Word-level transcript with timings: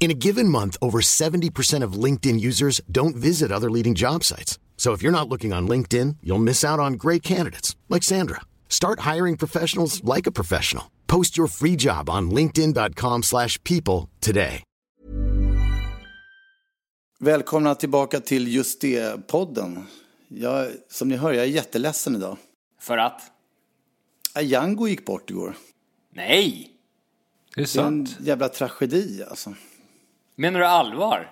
In 0.00 0.10
a 0.10 0.20
given 0.26 0.48
month, 0.48 0.76
over 0.82 1.00
70% 1.00 1.82
of 1.82 2.04
LinkedIn 2.04 2.38
users 2.38 2.82
don't 2.92 3.16
visit 3.16 3.50
other 3.50 3.70
leading 3.70 3.94
job 3.94 4.22
sites. 4.22 4.58
So 4.76 4.92
if 4.92 5.02
you're 5.02 5.18
not 5.18 5.30
looking 5.30 5.54
on 5.54 5.66
LinkedIn, 5.66 6.16
you'll 6.22 6.44
miss 6.44 6.62
out 6.62 6.78
on 6.78 6.98
great 6.98 7.22
candidates 7.22 7.74
like 7.88 8.02
Sandra. 8.02 8.40
Start 8.68 9.00
hiring 9.00 9.38
professionals 9.38 10.04
like 10.04 10.26
a 10.26 10.32
professional. 10.32 10.90
Post 11.06 11.38
your 11.38 11.48
free 11.48 11.76
job 11.76 12.10
on 12.10 12.30
linkedin.com/people 12.30 13.22
slash 13.22 13.58
people 13.64 14.08
today. 14.20 14.62
Välkomna 17.20 17.74
tillbaka 17.74 18.20
till 18.20 18.54
Just 18.54 18.80
det-podden. 18.80 19.86
Jag, 20.28 20.68
som 20.90 21.08
ni 21.08 21.16
hör, 21.16 21.32
jag 21.32 21.44
är 21.44 21.48
jätteledsen 21.48 22.16
idag. 22.16 22.36
För 22.80 22.98
att? 22.98 23.22
Ja, 24.34 24.40
Django 24.40 24.88
gick 24.88 25.04
bort 25.06 25.30
igår. 25.30 25.56
Nej! 26.12 26.70
Det 27.54 27.62
är 27.62 27.66
Det 27.74 27.82
är 27.82 27.86
en 27.86 28.08
jävla 28.20 28.48
tragedi 28.48 29.24
alltså. 29.30 29.54
Menar 30.34 30.60
du 30.60 30.66
allvar? 30.66 31.30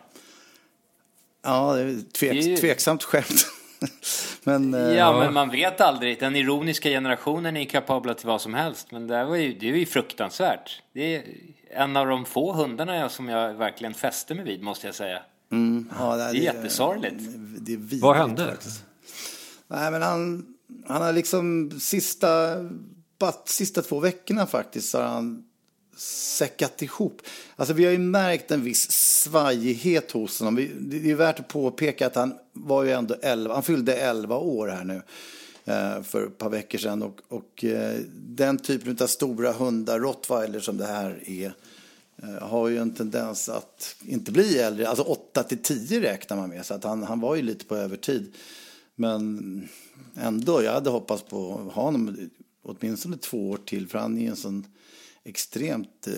Ja, 1.45 1.73
det 1.75 1.81
är 1.83 2.03
tvek, 2.13 2.33
Det 2.33 2.39
är 2.39 2.43
ju- 2.49 2.57
tveksamt 2.57 3.03
skämt. 3.03 3.47
Men 4.45 4.75
eh, 4.75 4.81
Ja, 4.81 5.19
men 5.19 5.33
man 5.35 5.51
vet 5.51 5.81
aldrig. 5.81 6.21
Den 6.21 6.37
ironiska 6.37 6.89
generationen 6.89 7.57
är 7.57 7.65
kapabla 7.65 8.15
till 8.15 8.27
vad 8.27 8.41
som 8.41 8.55
helst. 8.55 8.91
Men 8.91 9.07
det, 9.07 9.15
här 9.17 9.25
var 9.25 9.37
ju, 9.37 9.59
det 9.59 9.71
är 9.71 9.77
ju 9.77 9.87
fruktansvärt. 9.87 10.83
Det 10.93 11.17
är 11.17 11.23
en 11.71 11.97
av 11.97 12.07
de 12.07 12.25
få 12.25 12.53
hundarna 12.53 12.97
jag, 12.97 13.11
som 13.11 13.29
jag 13.29 13.55
verkligen 13.55 13.95
fäste 13.95 14.35
mig 14.35 14.45
vid, 14.45 14.63
måste 14.63 14.87
jag 14.87 14.95
säga. 14.95 15.23
ja, 15.99 16.17
Det 16.17 16.23
är 16.23 16.33
jättesorgligt. 16.35 17.15
Det 17.59 17.73
är 17.73 17.77
vidrigt, 17.77 18.03
Vad 18.03 18.17
hände? 18.17 18.47
faktiskt. 18.47 18.85
Nej, 19.69 19.91
men 19.91 20.03
han, 20.03 20.47
han 20.89 21.03
har 21.03 21.13
liksom 21.13 21.71
sista, 21.81 22.29
sista 23.45 23.83
två 23.83 24.01
veckorna 24.01 24.47
faktiskt 24.47 24.91
så 24.91 24.99
har 24.99 25.09
han 25.09 25.45
säckat 25.97 26.83
ihop. 26.83 27.23
Alltså 27.57 27.75
vi 27.75 27.85
har 27.85 27.93
ju 27.93 27.99
märkt 27.99 28.51
en 28.51 28.63
viss 28.65 28.91
svajighet 28.91 30.11
hos 30.11 30.39
honom. 30.39 30.55
Vi- 30.57 30.71
Det 30.81 31.11
är 31.11 31.15
värt 31.15 31.41
att 31.41 31.49
påpeka 31.49 32.07
att 32.07 32.15
han 32.15 32.35
var 32.53 32.85
ju 32.85 32.91
ändå 32.93 33.15
11, 33.23 33.55
han 33.55 33.63
fyllde 33.63 33.97
11 33.97 34.37
år 34.37 34.69
här 34.69 34.85
nu 34.85 35.03
eh, 35.65 36.03
för 36.03 36.27
ett 36.27 36.39
par 36.39 36.51
veckor 36.51 36.79
sedan. 36.79 37.03
Och, 37.03 37.21
och 37.29 37.65
eh, 37.65 37.99
den 38.15 38.59
typen 38.59 38.97
av 39.01 39.07
stora 39.07 39.53
hundar, 39.53 39.99
rottweiler 40.01 40.61
som 40.61 40.77
det 40.77 40.87
här 40.87 41.23
är, 41.27 41.55
eh, 42.23 42.49
har 42.49 42.69
ju 42.69 42.79
en 42.79 42.95
tendens 42.95 43.49
att 43.49 43.97
inte 44.07 44.33
bli 44.33 44.59
äldre. 44.59 44.89
Alltså 44.89 45.03
8 45.05 45.43
till 45.43 45.59
10 45.59 46.01
räknar 46.01 46.37
man 46.37 46.49
med. 46.49 46.67
Så 46.67 46.75
att 46.75 46.85
han, 46.85 47.03
han 47.03 47.21
var 47.21 47.37
ju 47.37 47.43
lite 47.43 47.65
på 47.65 47.77
övertid. 47.77 48.33
Men 48.95 49.69
ändå, 50.17 50.63
jag 50.63 50.73
hade 50.73 50.91
hoppats 50.91 51.23
på 51.23 51.55
att 51.69 51.75
ha 51.75 51.83
honom 51.83 52.31
åtminstone 52.63 53.17
två 53.17 53.51
år 53.51 53.59
till. 53.67 53.89
För 53.89 53.99
han 53.99 54.19
är 54.19 54.31
en 54.31 54.37
sån 54.37 54.67
extremt 55.25 56.07
eh, 56.07 56.13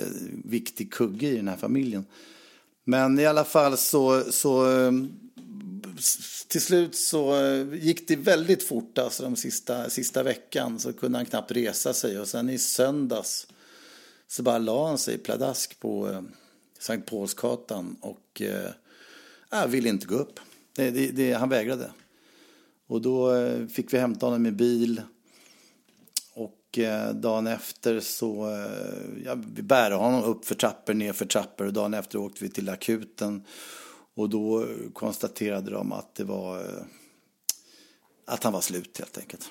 viktig 0.44 0.92
kugge 0.92 1.28
i 1.28 1.37
den 1.37 1.48
här 1.48 1.56
familjen. 1.56 2.06
Men 2.84 3.19
i 3.19 3.26
alla 3.26 3.44
fall 3.44 3.76
så, 3.76 4.32
så 4.32 4.66
till 6.48 6.60
slut 6.60 6.94
så 6.94 7.37
gick 7.72 8.09
det 8.09 8.16
väldigt 8.16 8.62
fort, 8.62 8.98
alltså 8.98 9.22
de 9.22 9.37
sista, 9.37 9.91
sista 9.91 10.22
veckan 10.22 10.78
så 10.78 10.92
kunde 10.92 11.19
han 11.19 11.26
knappt 11.26 11.53
resa 11.53 11.92
sig 11.92 12.20
och 12.20 12.28
sen 12.28 12.50
i 12.50 12.59
söndags 12.59 13.47
så 14.26 14.42
bara 14.42 14.59
la 14.59 14.88
han 14.88 14.98
sig 14.98 15.19
pladask 15.19 15.81
på 15.81 16.10
eh, 16.10 16.22
Sankt 16.78 17.10
Paulsgatan 17.10 17.97
och 18.00 18.42
eh, 18.42 18.71
äh, 19.62 19.66
ville 19.66 19.88
inte 19.88 20.06
gå 20.06 20.15
upp. 20.15 20.41
Det, 20.76 20.91
det, 20.91 21.10
det, 21.10 21.32
han 21.32 21.48
vägrade. 21.48 21.92
Och 22.86 23.03
då 23.03 23.34
eh, 23.34 23.66
fick 23.66 23.92
vi 23.94 23.98
hämta 23.98 24.26
honom 24.26 24.47
i 24.47 24.50
bil. 24.50 25.03
Och 26.74 26.78
eh, 26.78 27.10
dagen 27.10 27.46
efter 27.46 28.00
så, 28.00 28.50
eh, 28.50 29.24
ja, 29.24 29.34
vi 29.54 29.62
bär 29.62 29.90
honom 29.90 30.24
upp 30.24 30.44
för 30.44 30.54
trappor, 30.54 30.94
ner 30.94 31.12
för 31.12 31.26
trappor 31.26 31.66
och 31.66 31.72
dagen 31.72 31.94
efter 31.94 32.18
åkte 32.18 32.44
vi 32.44 32.50
till 32.50 32.68
akuten. 32.68 33.44
Och 34.14 34.28
då 34.28 34.66
konstaterade 34.92 35.70
de 35.70 35.92
att 35.92 36.14
det 36.14 36.24
var, 36.24 36.58
eh, 36.58 36.82
att 38.24 38.44
han 38.44 38.52
var 38.52 38.60
slut 38.60 38.98
helt 38.98 39.18
enkelt. 39.18 39.50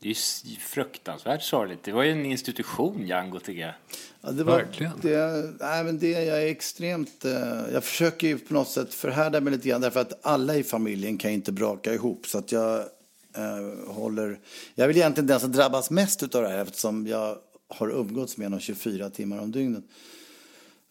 Det 0.00 0.08
är 0.08 0.48
ju 0.48 0.56
fruktansvärt 0.56 1.42
sorgligt. 1.42 1.84
Det 1.84 1.92
var 1.92 2.02
ju 2.02 2.12
en 2.12 2.26
institution, 2.26 3.06
Django, 3.06 3.38
tycker 3.38 3.60
jag. 3.60 3.74
Ja, 4.20 4.30
det 4.30 4.44
var, 4.44 4.56
Verkligen. 4.56 4.92
Det, 5.02 5.54
nej, 5.60 5.84
men 5.84 5.98
det, 5.98 6.10
jag 6.10 6.42
är 6.42 6.46
extremt... 6.46 7.24
Eh, 7.24 7.32
jag 7.72 7.84
försöker 7.84 8.26
ju 8.26 8.38
på 8.38 8.54
något 8.54 8.68
sätt 8.68 8.94
förhärda 8.94 9.40
mig 9.40 9.52
lite 9.52 9.68
grann 9.68 9.80
därför 9.80 10.00
att 10.00 10.26
alla 10.26 10.56
i 10.56 10.64
familjen 10.64 11.18
kan 11.18 11.30
ju 11.30 11.34
inte 11.34 11.52
braka 11.52 11.94
ihop. 11.94 12.26
Så 12.26 12.38
att 12.38 12.52
jag 12.52 12.84
eh, 13.36 13.94
håller... 13.94 14.40
Jag 14.74 14.88
vill 14.88 14.96
egentligen 14.96 15.26
den 15.26 15.40
som 15.40 15.52
drabbas 15.52 15.90
mest 15.90 16.22
av 16.22 16.42
det 16.42 16.48
här 16.48 16.58
eftersom 16.58 17.06
jag 17.06 17.38
har 17.68 17.90
umgåtts 17.90 18.36
med 18.36 18.46
honom 18.46 18.60
24 18.60 19.10
timmar 19.10 19.38
om 19.38 19.52
dygnet. 19.52 19.84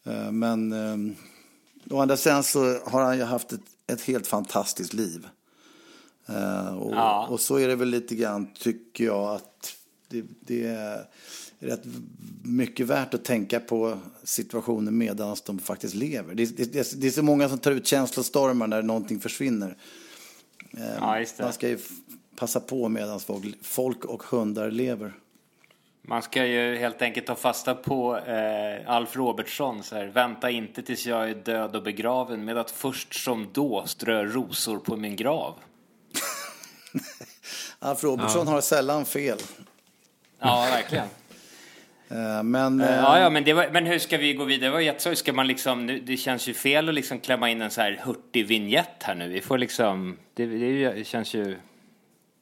Eh, 0.04 0.32
men 0.32 0.72
eh, 0.72 1.16
å 1.90 2.00
andra 2.00 2.16
sidan 2.16 2.42
så 2.42 2.78
har 2.78 3.02
han 3.02 3.18
ju 3.18 3.24
haft 3.24 3.52
ett, 3.52 3.60
ett 3.86 4.00
helt 4.00 4.26
fantastiskt 4.26 4.92
liv. 4.94 5.28
Eh, 6.26 6.76
och, 6.76 6.92
Ja. 6.92 7.26
och 7.30 7.40
så 7.40 7.56
är 7.56 7.68
det 7.68 7.76
väl 7.76 7.88
lite 7.88 8.14
grann, 8.14 8.48
tycker 8.54 9.04
jag, 9.04 9.34
att 9.34 9.76
det, 10.08 10.24
det 10.40 10.66
är 10.66 11.06
rätt 11.58 11.82
mycket 12.42 12.86
värt 12.86 13.14
att 13.14 13.24
tänka 13.24 13.60
på 13.60 13.98
situationen 14.24 14.98
medan 14.98 15.36
de 15.46 15.58
faktiskt 15.58 15.94
lever. 15.94 16.34
Det, 16.34 16.56
det, 16.56 17.00
det, 17.00 17.06
är 17.06 17.10
så 17.10 17.22
många 17.22 17.48
som 17.48 17.58
tar 17.58 17.70
ut 17.70 17.86
känslostormar 17.86 18.66
när 18.66 18.82
någonting 18.82 19.20
försvinner. 19.20 19.76
Eh, 20.70 20.94
Ja. 21.00 21.24
Man 21.38 21.52
ska 21.52 21.68
ju 21.68 21.78
passa 22.36 22.60
på 22.60 22.88
medan 22.88 23.20
folk, 23.20 23.44
folk 23.62 24.04
och 24.04 24.22
hundar 24.22 24.70
lever. 24.70 25.12
Man 26.08 26.22
ska 26.22 26.46
ju 26.46 26.76
helt 26.76 27.02
enkelt 27.02 27.26
ta 27.26 27.34
fasta 27.34 27.74
på 27.74 28.16
eh, 28.18 28.90
Alf 28.90 29.16
Robertsson. 29.16 29.82
Så 29.82 29.96
här, 29.96 30.06
Vänta 30.06 30.50
inte 30.50 30.82
tills 30.82 31.06
jag 31.06 31.30
är 31.30 31.34
död 31.34 31.76
och 31.76 31.82
begraven 31.82 32.44
med 32.44 32.58
att 32.58 32.70
först 32.70 33.14
som 33.14 33.48
då 33.52 33.82
strö 33.86 34.24
rosor 34.24 34.78
på 34.78 34.96
min 34.96 35.16
grav. 35.16 35.54
Alf 37.78 38.04
Robertsson 38.04 38.46
har 38.46 38.60
sällan 38.60 39.04
fel. 39.04 39.38
Ja, 40.40 40.68
verkligen. 40.72 41.06
Eh, 42.08 42.42
Men, 42.42 42.80
Eh, 42.80 42.88
eh, 42.90 42.96
Ja, 42.96 43.20
ja, 43.20 43.30
men, 43.30 43.44
det 43.44 43.52
var, 43.52 43.68
men 43.72 43.86
hur 43.86 43.98
ska 43.98 44.16
vi 44.18 44.32
gå 44.32 44.44
vidare? 44.44 44.70
Det 44.84 45.06
var. 45.06 45.14
Ska 45.14 45.32
man 45.32 45.46
liksom, 45.46 45.86
nu- 45.86 46.00
det 46.00 46.16
känns 46.16 46.48
ju 46.48 46.54
fel 46.54 46.88
att 46.88 46.94
liksom 46.94 47.18
klämma 47.20 47.50
in 47.50 47.62
en 47.62 47.70
så 47.70 47.80
här 47.80 48.00
hurtig 48.04 48.46
vignett 48.46 49.02
här 49.02 49.14
nu. 49.14 49.28
Vi 49.28 49.40
får 49.40 49.58
liksom, 49.58 50.16
det, 50.34 50.46
det, 50.46 50.66
är 50.66 50.94
ju- 50.94 51.04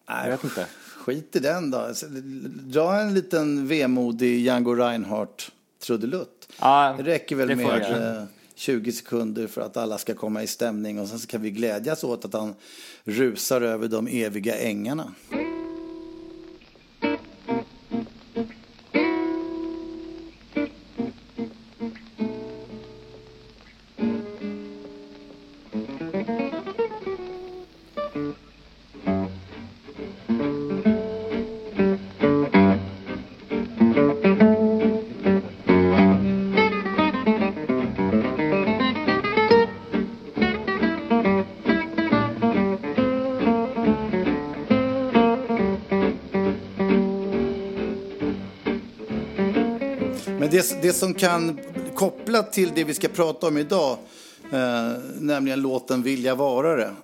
ju, 0.09 0.23
jag 0.25 0.31
vet 0.31 0.45
inte. 0.45 0.67
Skit 0.97 1.37
i 1.37 1.39
den 1.39 1.71
då. 1.71 1.79
Alltså, 1.79 2.07
Dra 2.47 3.01
en 3.01 3.15
liten 3.15 3.67
vemodig 3.69 4.39
Django 4.41 4.75
Reinhardt 4.75 5.51
trudelutt. 5.83 6.49
Ja, 6.61 6.95
det 6.99 7.03
räcker 7.03 7.37
väl 7.37 7.49
det 7.49 7.57
med 7.57 7.67
jag 7.67 7.81
göra. 7.81 8.17
eh, 8.21 8.25
20 8.55 8.93
sekunder 8.93 9.47
för 9.47 9.61
att 9.61 9.77
alla 9.77 9.99
ska 9.99 10.15
komma 10.15 10.43
i 10.43 10.47
stämning 10.47 11.01
och 11.01 11.09
sen 11.09 11.19
så 11.19 11.27
kan 11.27 11.43
vi 11.43 11.51
glädjas 11.51 12.05
åt 12.05 12.25
att 12.25 12.33
han 12.33 12.55
rusar 13.05 13.61
över 13.61 13.89
de 13.89 14.07
eviga 14.07 14.57
ängarna. 14.59 15.15
Det, 50.55 50.83
det 50.83 50.93
som 50.93 51.15
kan 51.15 51.61
koppla 51.95 52.43
till 52.43 52.73
det 52.75 52.85
vi 52.85 52.95
ska 52.95 53.09
prata 53.09 53.47
om 53.47 53.59
idag, 53.59 53.99
eh, 54.53 54.93
nämligen 55.19 55.63
låten 55.63 56.03
Vilja 56.03 56.35
vara 56.35 56.77
det, 56.77 56.95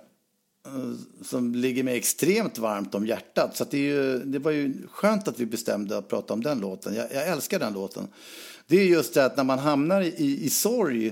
eh, 0.65 0.91
som 1.23 1.55
ligger 1.55 1.83
mig 1.83 1.97
extremt 1.97 2.57
varmt 2.57 2.95
om 2.95 3.05
hjärtat. 3.05 3.57
Så 3.57 3.65
det, 3.69 3.77
är 3.77 3.81
ju, 3.81 4.17
det 4.17 4.39
var 4.39 4.51
ju 4.51 4.73
skönt 4.91 5.27
att 5.27 5.39
vi 5.39 5.45
bestämde 5.45 5.97
att 5.97 6.09
prata 6.09 6.33
om 6.33 6.43
den 6.43 6.59
låten. 6.59 6.95
Jag, 6.95 7.05
jag 7.13 7.27
älskar 7.27 7.59
den 7.59 7.73
låten. 7.73 8.07
Det 8.67 8.77
är 8.77 8.85
just 8.85 9.13
det 9.13 9.25
att 9.25 9.37
när 9.37 9.43
man 9.43 9.59
hamnar 9.59 10.01
i, 10.01 10.39
i 10.43 10.49
sorg 10.49 11.11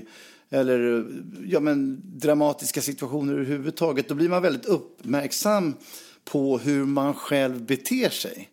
eller 0.50 1.06
ja, 1.46 1.60
men, 1.60 2.02
dramatiska 2.04 2.80
situationer 2.82 3.32
överhuvudtaget, 3.32 4.08
då 4.08 4.14
blir 4.14 4.28
man 4.28 4.42
väldigt 4.42 4.66
uppmärksam 4.66 5.74
på 6.24 6.58
hur 6.58 6.84
man 6.84 7.14
själv 7.14 7.62
beter 7.62 8.08
sig. 8.08 8.48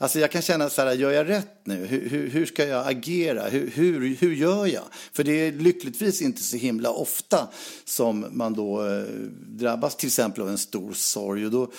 Alltså 0.00 0.18
jag 0.18 0.30
kan 0.30 0.42
känna 0.42 0.70
så 0.70 0.82
här, 0.82 0.92
gör 0.92 1.10
jag 1.10 1.28
rätt 1.28 1.60
nu? 1.64 1.86
Hur, 1.86 2.08
hur, 2.08 2.30
hur 2.30 2.46
ska 2.46 2.66
jag 2.66 2.88
agera? 2.88 3.48
Hur, 3.48 3.70
hur, 3.70 4.16
hur, 4.16 4.32
gör 4.32 4.66
jag? 4.66 4.84
För 5.12 5.24
det 5.24 5.32
är 5.32 5.52
lyckligtvis 5.52 6.22
inte 6.22 6.42
så 6.42 6.56
himla 6.56 6.90
ofta 6.90 7.48
som 7.84 8.26
man 8.30 8.54
då 8.54 8.86
eh, 8.86 9.02
drabbas 9.46 9.96
till 9.96 10.06
exempel 10.06 10.42
av 10.42 10.48
en 10.48 10.58
stor 10.58 10.92
sorg. 10.92 11.44
Och 11.44 11.50
då, 11.50 11.72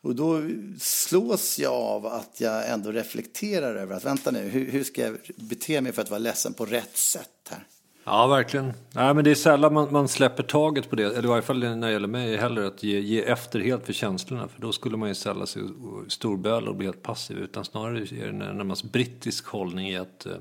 och 0.00 0.14
då 0.14 0.42
slås 0.80 1.58
jag 1.58 1.72
av 1.72 2.06
att 2.06 2.40
jag 2.40 2.70
ändå 2.70 2.92
reflekterar 2.92 3.74
över 3.74 3.96
att 3.96 4.04
vänta 4.04 4.30
nu, 4.30 4.40
hur, 4.40 4.70
hur 4.70 4.84
ska 4.84 5.02
jag 5.02 5.16
bete 5.36 5.80
mig 5.80 5.92
för 5.92 6.02
att 6.02 6.10
vara 6.10 6.18
ledsen 6.18 6.52
på 6.52 6.66
rätt 6.66 6.96
sätt 6.96 7.48
här? 7.48 7.66
Ja, 8.08 8.26
verkligen. 8.26 8.72
Nej, 8.92 9.14
men 9.14 9.24
det 9.24 9.30
är 9.30 9.34
sällan 9.34 9.74
man, 9.74 9.92
man 9.92 10.08
släpper 10.08 10.42
taget 10.42 10.90
på 10.90 10.96
det, 10.96 11.04
eller 11.04 11.24
i 11.24 11.26
varje 11.26 11.42
fall 11.42 11.58
när 11.58 11.86
det 11.86 11.92
gäller 11.92 12.08
mig 12.08 12.36
heller, 12.36 12.62
att 12.62 12.82
ge, 12.82 13.00
ge 13.00 13.22
efter 13.22 13.60
helt 13.60 13.86
för 13.86 13.92
känslorna. 13.92 14.48
För 14.48 14.60
då 14.60 14.72
skulle 14.72 14.96
man 14.96 15.08
ju 15.08 15.14
ställa 15.14 15.46
sig 15.46 15.62
storböla 16.08 16.70
och 16.70 16.76
bli 16.76 16.86
helt 16.86 17.02
passiv. 17.02 17.38
Utan 17.38 17.64
snarare 17.64 17.98
är 17.98 18.22
det 18.22 18.28
en 18.28 18.38
närmast 18.38 18.84
brittisk 18.84 19.46
hållning 19.46 19.88
i 19.88 19.96
att 19.96 20.26
eh, 20.26 20.32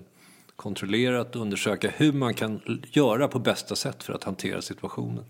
kontrollera, 0.56 1.21
att 1.21 1.35
undersöka 1.35 1.91
hur 1.97 2.13
man 2.13 2.33
kan 2.33 2.62
göra 2.91 3.27
på 3.27 3.39
bästa 3.39 3.75
sätt 3.75 4.03
för 4.03 4.13
att 4.13 4.23
hantera 4.23 4.61
situationen. 4.61 5.23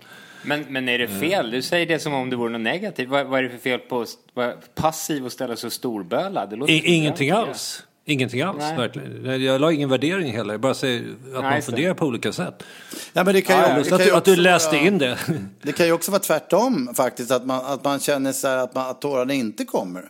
Men, 0.44 0.66
men 0.70 0.90
är 0.90 1.00
det 1.00 1.08
fel? 1.08 1.52
Du 1.52 1.62
säger 1.62 1.86
det 1.86 2.00
som 2.00 2.14
om 2.14 2.30
det 2.30 2.36
vore 2.36 2.52
något 2.52 2.62
negativt. 2.62 3.10
Vad, 3.10 3.28
vad 3.28 3.40
är 3.40 3.44
det 3.44 3.50
för 3.50 3.58
fel 3.58 3.80
på 3.80 4.06
vara 4.34 4.54
passiv 4.76 5.26
och 5.26 5.32
ställa 5.32 5.56
sig 5.56 5.72
storböla? 5.72 6.50
Ingenting 6.68 7.32
alls. 7.32 7.84
Ingenting 8.08 8.42
alls, 8.42 8.58
Nej. 8.60 8.78
verkligen. 8.78 9.42
Jag 9.42 9.62
la 9.62 9.72
ingen 9.72 9.90
värdering 9.90 10.34
heller. 10.34 10.54
Jag 10.54 10.62
bara 10.62 10.74
säger 10.74 11.00
att 11.00 11.32
Nej, 11.32 11.42
man 11.42 11.62
funderar 11.62 11.94
på 11.94 12.06
olika 12.06 12.34
sätt. 12.34 12.64
Ja, 13.14 13.24
men 13.24 13.34
det 13.34 13.42
kan 13.42 13.56
ju, 13.58 13.62
ja, 13.62 13.78
det 13.78 13.90
kan 13.90 13.94
att, 13.94 14.06
du, 14.06 14.12
att 14.12 14.26
du 14.26 14.36
läste 14.36 14.78
in 14.78 14.98
det. 14.98 15.18
Det 15.62 15.72
kan 15.72 15.86
ju 15.86 15.92
också 15.92 16.12
vara 16.12 16.22
tvärtom 16.22 16.94
faktiskt. 16.96 17.32
Att 17.32 17.46
man, 17.46 17.66
att 17.66 17.84
man 17.84 18.00
känner 18.00 18.32
så 18.32 18.48
att, 18.48 18.76
man, 18.76 18.90
att 18.90 19.02
tårarna 19.02 19.34
inte 19.34 19.66
kommer. 19.66 20.04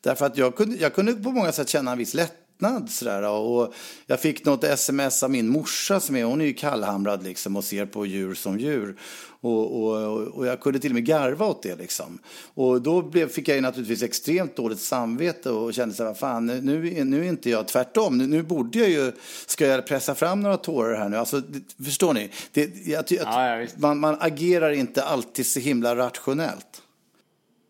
Därför 0.00 0.26
att 0.26 0.36
jag 0.36 0.56
kunde, 0.56 0.76
jag 0.76 0.94
kunde 0.94 1.12
på 1.12 1.30
många 1.30 1.52
sätt 1.52 1.68
känna 1.68 1.92
en 1.92 1.98
viss 1.98 2.14
lättnad. 2.60 2.90
Sådär, 2.90 3.28
och 3.28 3.74
jag 4.06 4.20
fick 4.20 4.44
något 4.44 4.64
sms 4.64 5.22
av 5.22 5.30
min 5.30 5.48
morsa 5.48 6.00
som 6.00 6.16
är, 6.16 6.24
hon 6.24 6.40
är 6.40 6.44
ju 6.44 6.54
kallhamrad 6.54 7.24
liksom 7.24 7.56
och 7.56 7.64
ser 7.64 7.86
på 7.86 8.06
djur 8.06 8.34
som 8.34 8.58
djur. 8.58 8.96
Och, 9.40 9.82
och, 9.82 10.18
och 10.22 10.46
jag 10.46 10.60
kunde 10.60 10.78
till 10.78 10.90
och 10.90 10.94
med 10.94 11.04
garva 11.04 11.46
åt 11.46 11.62
det. 11.62 11.76
Liksom. 11.76 12.18
Och 12.54 12.82
då 12.82 13.02
blev, 13.02 13.28
fick 13.28 13.48
jag 13.48 13.54
ju 13.54 13.60
naturligtvis 13.60 14.02
extremt 14.02 14.56
dåligt 14.56 14.80
samvete 14.80 15.50
och 15.50 15.74
kände 15.74 15.94
så 15.94 16.04
här, 16.04 16.14
fan, 16.14 16.46
nu, 16.46 17.04
nu 17.04 17.24
är 17.24 17.28
inte 17.28 17.50
jag 17.50 17.68
tvärtom. 17.68 18.18
Nu, 18.18 18.26
nu 18.26 18.42
borde 18.42 18.78
jag 18.78 18.90
ju, 18.90 19.12
ska 19.46 19.66
jag 19.66 19.86
pressa 19.86 20.14
fram 20.14 20.40
några 20.40 20.56
tårar 20.56 20.98
här 20.98 21.08
nu? 21.08 21.16
Alltså, 21.16 21.40
det, 21.40 21.84
förstår 21.84 22.14
ni? 22.14 22.30
Det, 22.52 22.86
jag, 22.86 23.04
jag, 23.08 23.26
ja, 23.26 23.66
man, 23.76 23.98
man 23.98 24.16
agerar 24.20 24.70
inte 24.70 25.04
alltid 25.04 25.46
så 25.46 25.60
himla 25.60 25.96
rationellt. 25.96 26.82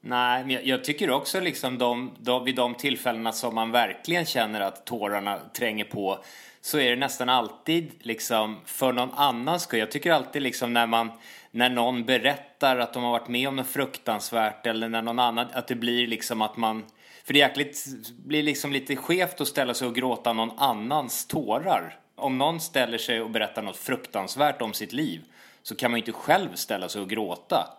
Nej, 0.09 0.45
men 0.45 0.51
jag, 0.51 0.67
jag, 0.67 0.85
tycker 0.85 1.11
också 1.11 1.41
liksom 1.41 1.79
de, 1.79 2.11
de, 2.19 2.45
vid 2.45 2.55
de 2.55 2.75
tillfällena 2.75 3.33
som 3.33 3.55
man 3.55 3.71
verkligen 3.71 4.25
känner 4.25 4.61
att 4.61 4.87
tårarna 4.87 5.39
tränger 5.53 5.85
på 5.85 6.19
så 6.61 6.79
är 6.79 6.91
det 6.91 6.97
nästan 6.97 7.29
alltid 7.29 7.91
liksom 8.01 8.61
för 8.65 8.93
någon 8.93 9.13
annans 9.13 9.63
skull. 9.63 9.79
Jag 9.79 9.91
tycker 9.91 10.13
alltid 10.13 10.43
liksom 10.43 10.73
när 10.73 10.87
man 10.87 11.11
när 11.51 11.71
någon 11.71 12.05
berättar 12.05 12.79
att 12.79 12.93
de 12.93 13.03
har 13.03 13.11
varit 13.11 13.29
med 13.29 13.49
om 13.49 13.57
något 13.57 13.67
fruktansvärt 13.67 14.67
eller 14.67 14.89
när 14.89 15.03
någon 15.03 15.19
annan, 15.19 15.47
att 15.53 15.69
det 15.69 15.75
blir 15.75 16.07
liksom 16.07 16.43
att 16.43 16.57
man 16.57 16.85
för 17.25 17.33
det 17.33 17.39
jäkligt, 17.39 17.87
blir 18.25 18.43
liksom 18.43 18.73
lite 18.73 18.97
skevt 18.97 19.41
att 19.41 19.49
ställa 19.49 19.75
sig 19.75 19.89
och 19.89 19.95
gråta 19.95 20.33
någon 20.33 20.59
annans 20.59 21.27
tårar. 21.27 21.99
Om 22.17 22.39
någon 22.39 22.61
ställer 22.61 22.99
sig 22.99 23.21
och 23.21 23.31
berättar 23.31 23.63
något 23.63 23.77
fruktansvärt 23.77 24.63
om 24.63 24.73
sitt 24.73 24.93
liv 24.93 25.21
så 25.63 25.77
kan 25.77 25.91
man 25.91 25.99
ju 25.99 26.03
inte 26.03 26.19
själv 26.19 26.55
ställa 26.55 26.89
sig 26.89 27.01
och 27.03 27.09
gråta 27.09 27.76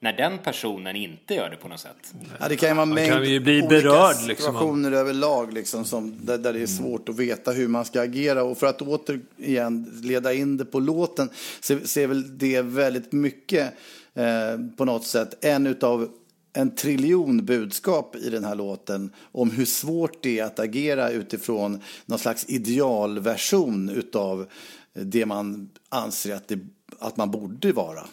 när 0.00 0.12
den 0.12 0.38
personen 0.38 0.96
inte 0.96 1.34
gör 1.34 1.50
det 1.50 1.56
på 1.56 1.68
något 1.68 1.80
sätt. 1.80 2.14
Ja, 2.40 2.48
det 2.48 2.56
kan 2.56 2.68
ju 2.68 2.74
vara 2.74 2.86
mängd 2.86 3.12
kan 3.12 3.24
ju 3.24 3.40
bli 3.40 3.62
berörd, 3.62 4.16
liksom. 4.16 4.28
situationer 4.28 4.90
liksom. 4.90 5.00
överlag 5.00 5.52
liksom, 5.52 5.84
som, 5.84 6.26
där, 6.26 6.38
där 6.38 6.52
det 6.52 6.62
är 6.62 6.66
svårt 6.66 7.08
att 7.08 7.16
veta 7.16 7.52
hur 7.52 7.68
man 7.68 7.84
ska 7.84 8.02
agera. 8.02 8.42
Och 8.42 8.58
för 8.58 8.66
att 8.66 8.82
återigen 8.82 10.00
leda 10.02 10.32
in 10.32 10.56
det 10.56 10.64
på 10.64 10.80
låten 10.80 11.30
så, 11.60 11.72
är 11.72 12.06
väl 12.06 12.38
det 12.38 12.62
väldigt 12.62 13.12
mycket 13.12 13.74
eh, 14.14 14.58
på 14.76 14.84
något 14.84 15.06
sätt 15.06 15.44
en 15.44 15.66
utav 15.66 16.08
en 16.52 16.74
triljon 16.74 17.44
budskap 17.44 18.16
i 18.16 18.30
den 18.30 18.44
här 18.44 18.54
låten 18.54 19.12
om 19.32 19.50
hur 19.50 19.64
svårt 19.64 20.22
det 20.22 20.38
är 20.38 20.44
att 20.44 20.58
agera 20.58 21.10
utifrån 21.10 21.80
någon 22.06 22.18
slags 22.18 22.44
idealversion 22.48 23.88
utav 23.88 24.46
det 24.92 25.26
man 25.26 25.70
anser 25.88 26.34
att, 26.34 26.48
det, 26.48 26.58
att 26.98 27.16
man 27.16 27.30
borde 27.30 27.72
vara. 27.72 28.06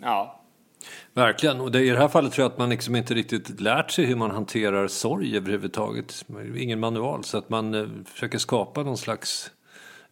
Ja, 0.00 0.39
Verkligen, 1.14 1.60
och 1.60 1.70
det, 1.70 1.80
i 1.80 1.90
det 1.90 1.98
här 1.98 2.08
fallet 2.08 2.32
tror 2.32 2.44
jag 2.44 2.52
att 2.52 2.58
man 2.58 2.70
liksom 2.70 2.96
inte 2.96 3.14
riktigt 3.14 3.60
lärt 3.60 3.90
sig 3.90 4.04
hur 4.04 4.16
man 4.16 4.30
hanterar 4.30 4.88
sorg 4.88 5.36
överhuvudtaget. 5.36 6.24
Ingen 6.56 6.80
manual, 6.80 7.24
så 7.24 7.38
att 7.38 7.48
man 7.48 7.74
eh, 7.74 7.86
försöker 8.06 8.38
skapa 8.38 8.82
någon 8.82 8.98
slags 8.98 9.50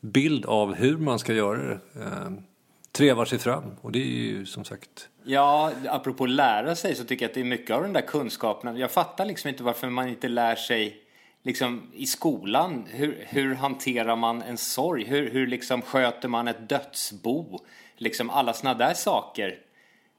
bild 0.00 0.46
av 0.46 0.74
hur 0.74 0.96
man 0.96 1.18
ska 1.18 1.32
göra 1.32 1.58
det. 1.58 1.80
Eh, 2.00 2.30
trevar 2.92 3.24
sig 3.24 3.38
fram, 3.38 3.64
och 3.80 3.92
det 3.92 3.98
är 3.98 4.06
ju 4.06 4.46
som 4.46 4.64
sagt... 4.64 5.08
Ja, 5.24 5.72
apropå 5.88 6.26
lära 6.26 6.74
sig 6.74 6.94
så 6.94 7.04
tycker 7.04 7.24
jag 7.24 7.28
att 7.30 7.34
det 7.34 7.40
är 7.40 7.44
mycket 7.44 7.76
av 7.76 7.82
den 7.82 7.92
där 7.92 8.00
kunskapen. 8.00 8.76
Jag 8.76 8.90
fattar 8.90 9.26
liksom 9.26 9.48
inte 9.48 9.62
varför 9.62 9.88
man 9.88 10.08
inte 10.08 10.28
lär 10.28 10.56
sig 10.56 10.96
liksom 11.42 11.82
i 11.94 12.06
skolan. 12.06 12.84
Hur, 12.90 13.24
hur 13.28 13.54
hanterar 13.54 14.16
man 14.16 14.42
en 14.42 14.58
sorg? 14.58 15.04
Hur, 15.04 15.30
hur 15.30 15.46
liksom 15.46 15.82
sköter 15.82 16.28
man 16.28 16.48
ett 16.48 16.68
dödsbo? 16.68 17.58
Liksom 17.96 18.30
alla 18.30 18.52
sådana 18.52 18.78
där 18.78 18.94
saker 18.94 19.58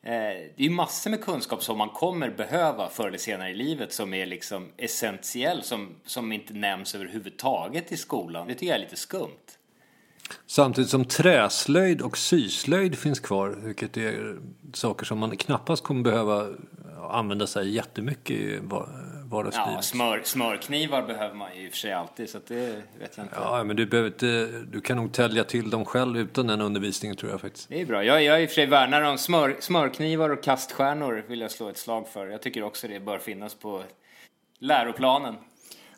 Eh, 0.04 0.12
det 0.56 0.66
är 0.66 0.70
massor 0.70 1.10
med 1.10 1.24
kunskap 1.24 1.64
som 1.64 1.78
man 1.78 1.90
kommer 1.90 2.30
behöva 2.30 2.90
förr 2.90 3.08
eller 3.08 3.18
senare 3.18 3.50
i 3.50 3.56
livet 3.56 3.94
som 3.94 4.14
är 4.14 4.26
liksom 4.26 4.68
essentiell, 4.78 5.64
som, 5.64 5.96
som 6.06 6.32
inte 6.32 6.54
nämns 6.54 6.96
överhuvudtaget 6.96 7.92
i 7.92 7.98
skolan. 7.98 8.48
Det 8.48 8.54
tycker 8.54 8.66
jag 8.66 8.76
är 8.76 8.80
lite 8.80 8.96
skumt. 8.96 9.58
Samtidigt 10.46 10.90
som 10.90 11.06
träslöjd 11.06 12.02
och 12.02 12.18
syslöjd 12.18 12.98
finns 12.98 13.20
kvar, 13.20 13.50
vilket 13.64 13.98
är 13.98 14.38
saker 14.74 15.06
som 15.06 15.20
man 15.20 15.38
knappast 15.38 15.84
kommer 15.84 16.04
behöva 16.04 16.48
använda 17.12 17.48
sig 17.48 17.70
jättemycket 17.70 18.38
i 18.38 18.60
vardagslivet. 19.30 19.74
Ja, 19.76 19.82
smör, 19.82 20.22
smörknivar 20.24 21.02
behöver 21.02 21.36
man 21.36 21.56
ju 21.56 21.66
i 21.66 21.68
och 21.68 21.72
för 21.72 21.78
sig 21.78 21.94
alltid, 21.94 22.30
så 22.30 22.40
det 22.48 22.84
vet 23.00 23.18
jag 23.18 23.26
inte. 23.26 23.36
Ja, 23.36 23.64
men 23.64 23.76
du, 23.76 23.86
behöver 23.86 24.10
inte, 24.10 24.48
du 24.72 24.82
kan 24.82 24.98
nog 24.98 25.14
tälja 25.14 25.44
till 25.44 25.70
dem 25.70 25.86
själv 25.86 26.18
utan 26.18 26.48
den 26.48 26.62
undervisningen 26.62 27.18
tror 27.18 27.32
jag 27.32 27.42
faktiskt. 27.42 27.70
Det 27.70 27.82
är 27.82 27.86
bra. 27.86 28.04
Jag, 28.04 28.24
jag 28.24 28.44
i 28.44 28.46
och 28.46 28.50
för 28.50 28.56
sig 28.56 28.66
värnar 28.66 29.02
om 29.02 29.18
smör, 29.18 29.56
smörknivar 29.60 30.30
och 30.30 30.44
kaststjärnor 30.44 31.26
vill 31.28 31.42
jag 31.42 31.52
slå 31.52 31.70
ett 31.70 31.78
slag 31.78 32.08
för. 32.08 32.28
Jag 32.28 32.42
tycker 32.42 32.64
också 32.64 32.88
det 32.88 33.00
bör 33.00 33.18
finnas 33.18 33.56
på 33.56 33.84
läroplanen. 34.60 35.36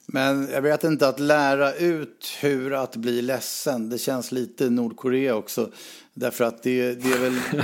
Men 0.06 0.50
jag 0.52 0.62
vet 0.62 0.84
inte, 0.84 1.08
att 1.08 1.20
lära 1.20 1.74
ut 1.74 2.38
hur 2.42 2.74
att 2.74 2.96
bli 2.96 3.22
ledsen, 3.22 3.90
det 3.90 3.98
känns 3.98 4.32
lite 4.32 4.70
Nordkorea 4.70 5.36
också. 5.36 5.72
Därför 6.14 6.44
att 6.44 6.64
det, 6.64 6.94
det 6.94 7.12
är 7.14 7.20
väl... 7.20 7.40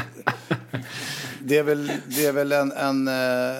det 1.42 1.58
är 1.58 1.64
väl, 1.64 1.92
det 2.06 2.26
är 2.26 2.34
väl 2.34 2.52
en, 2.52 2.72
en 2.72 3.08
eh, 3.08 3.58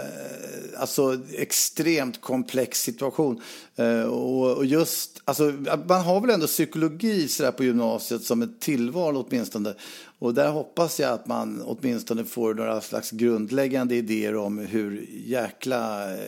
alltså, 0.78 1.20
extremt 1.34 2.22
komplex 2.22 2.82
situation. 2.82 3.42
Eh, 3.76 4.02
och, 4.02 4.58
och, 4.58 4.66
just, 4.66 5.22
alltså, 5.26 5.54
man 5.88 6.02
har 6.02 6.22
väl 6.22 6.30
ändå 6.30 6.48
psykologi 6.48 7.28
så 7.28 7.52
på 7.52 7.64
gymnasiet 7.64 8.24
som 8.24 8.42
ett 8.42 8.60
tillval 8.60 9.18
åtminstone. 9.18 9.74
Och 10.20 10.34
där 10.34 10.50
hoppas 10.50 11.00
jag 11.00 11.14
att 11.14 11.28
man 11.28 11.62
åtminstone 11.62 12.24
får 12.24 12.54
några 12.54 12.82
slags 12.82 13.12
grundläggande 13.12 13.96
idéer 13.96 14.36
om 14.36 14.58
hur 14.58 15.10
jäkla 15.26 16.14
eh, 16.14 16.20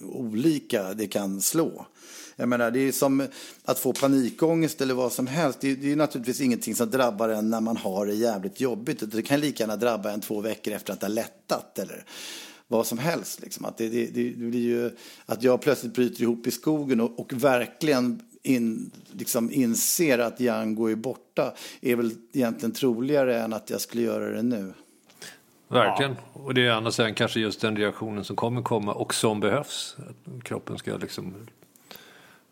olika 0.00 0.94
det 0.94 1.06
kan 1.06 1.40
slå. 1.40 1.86
Jag 2.36 2.48
menar, 2.48 2.70
det 2.70 2.80
är 2.80 2.92
som 2.92 3.26
att 3.64 3.78
få 3.78 3.92
panikångest 3.92 4.80
eller 4.80 4.94
vad 4.94 5.12
som 5.12 5.26
helst. 5.26 5.60
Det 5.60 5.70
är, 5.70 5.76
det 5.76 5.92
är 5.92 5.96
naturligtvis 5.96 6.40
ingenting 6.40 6.74
som 6.74 6.90
drabbar 6.90 7.28
en 7.28 7.50
när 7.50 7.60
man 7.60 7.76
har 7.76 8.06
det 8.06 8.14
jävligt 8.14 8.60
jobbigt. 8.60 9.12
Det 9.12 9.22
kan 9.22 9.40
lika 9.40 9.62
gärna 9.62 9.76
drabba 9.76 10.10
en 10.10 10.20
två 10.20 10.40
veckor 10.40 10.74
efter 10.74 10.92
att 10.92 11.00
det 11.00 11.06
har 11.06 11.12
lättat. 11.14 11.78
Eller 11.78 12.04
vad 12.68 12.86
som 12.86 12.98
helst. 12.98 13.42
Liksom. 13.42 13.64
Att, 13.64 13.78
det, 13.78 13.88
det, 13.88 14.06
det, 14.06 14.36
blir 14.36 14.60
ju, 14.60 14.90
att 15.26 15.42
jag 15.42 15.62
plötsligt 15.62 15.94
bryter 15.94 16.22
ihop 16.22 16.46
i 16.46 16.50
skogen 16.50 17.00
och, 17.00 17.20
och 17.20 17.32
verkligen 17.32 18.22
in, 18.42 18.90
liksom 19.12 19.50
inser 19.52 20.18
att 20.18 20.40
Django 20.40 20.86
är 20.86 20.94
borta 20.94 21.54
är 21.80 21.96
väl 21.96 22.10
egentligen 22.32 22.72
troligare 22.72 23.40
än 23.40 23.52
att 23.52 23.70
jag 23.70 23.80
skulle 23.80 24.02
göra 24.02 24.30
det 24.30 24.42
nu. 24.42 24.72
Verkligen. 25.68 26.16
Ja. 26.34 26.40
Och 26.40 26.54
det 26.54 26.66
är 26.66 26.70
annars 26.70 27.00
än 27.00 27.14
kanske 27.14 27.40
just 27.40 27.60
den 27.60 27.76
reaktionen 27.76 28.24
som 28.24 28.36
kommer 28.36 28.62
komma 28.62 28.92
och 28.92 29.14
som 29.14 29.40
behövs. 29.40 29.96
Att 29.98 30.44
kroppen 30.44 30.78
ska 30.78 30.96
liksom 30.96 31.34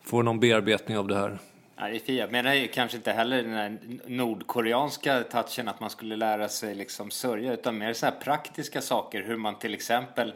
få 0.03 0.23
någon 0.23 0.41
bearbetning 0.41 0.99
av 0.99 1.09
det 1.09 1.17
här. 1.17 1.39
Ja, 1.83 1.89
det 1.89 2.09
är. 2.09 2.15
Jag 2.15 2.33
menar 2.33 2.67
kanske 2.67 2.97
inte 2.97 3.13
heller 3.13 3.43
den 3.43 3.53
här 3.53 3.79
nordkoreanska 4.07 5.23
touchen 5.23 5.69
att 5.69 5.81
man 5.81 5.91
skulle 5.91 6.17
lära 6.17 6.49
sig 6.49 6.75
liksom 6.75 7.11
sörja 7.11 7.53
utan 7.53 7.79
mer 7.79 7.93
så 7.93 8.07
här 8.07 8.13
praktiska 8.13 8.81
saker. 8.81 9.23
Hur 9.23 9.37
man 9.37 9.59
till 9.59 9.75
exempel 9.75 10.33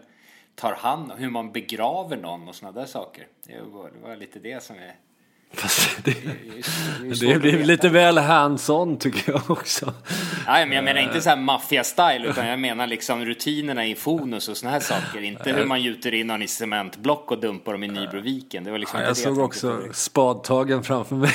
tar 0.55 0.73
hand 0.73 1.13
om, 1.13 1.19
hur 1.19 1.31
man 1.31 1.53
begraver 1.53 2.17
någon 2.17 2.49
och 2.49 2.55
sådana 2.55 2.81
där 2.81 2.87
saker. 2.87 3.27
Det 3.45 3.61
var, 3.61 3.91
det 3.91 4.09
var 4.09 4.17
lite 4.17 4.39
det 4.39 4.63
som 4.63 4.77
är 4.77 4.95
Fast 5.53 6.05
det, 6.05 6.15
det, 7.03 7.27
det 7.27 7.39
blir 7.39 7.65
lite 7.65 7.89
väl 7.89 8.19
hands-on 8.19 8.99
tycker 8.99 9.33
jag 9.33 9.51
också. 9.51 9.93
Nej, 10.47 10.67
men 10.67 10.77
jag 10.77 10.85
menar 10.85 11.01
inte 11.01 11.21
så 11.21 11.29
här 11.29 11.37
maffia-style 11.37 12.31
utan 12.31 12.47
jag 12.47 12.59
menar 12.59 12.87
liksom 12.87 13.25
rutinerna 13.25 13.87
i 13.87 13.95
Fonus 13.95 14.49
och 14.49 14.57
såna 14.57 14.73
här 14.73 14.81
saker. 14.81 15.23
Inte 15.23 15.53
hur 15.53 15.65
man 15.65 15.83
gjuter 15.83 16.15
in 16.15 16.27
någon 16.27 16.43
i 16.43 16.49
cementblock 16.49 17.31
och 17.31 17.41
dumpar 17.41 17.73
dem 17.73 17.85
i 17.85 17.89
Nybroviken. 17.89 18.65
Det 18.65 18.71
var 18.71 18.79
liksom 18.79 19.01
jag 19.01 19.17
såg 19.17 19.39
jag 19.39 19.45
också 19.45 19.77
på. 19.87 19.93
spadtagen 19.93 20.85
framför 20.85 21.17
mig. 21.17 21.31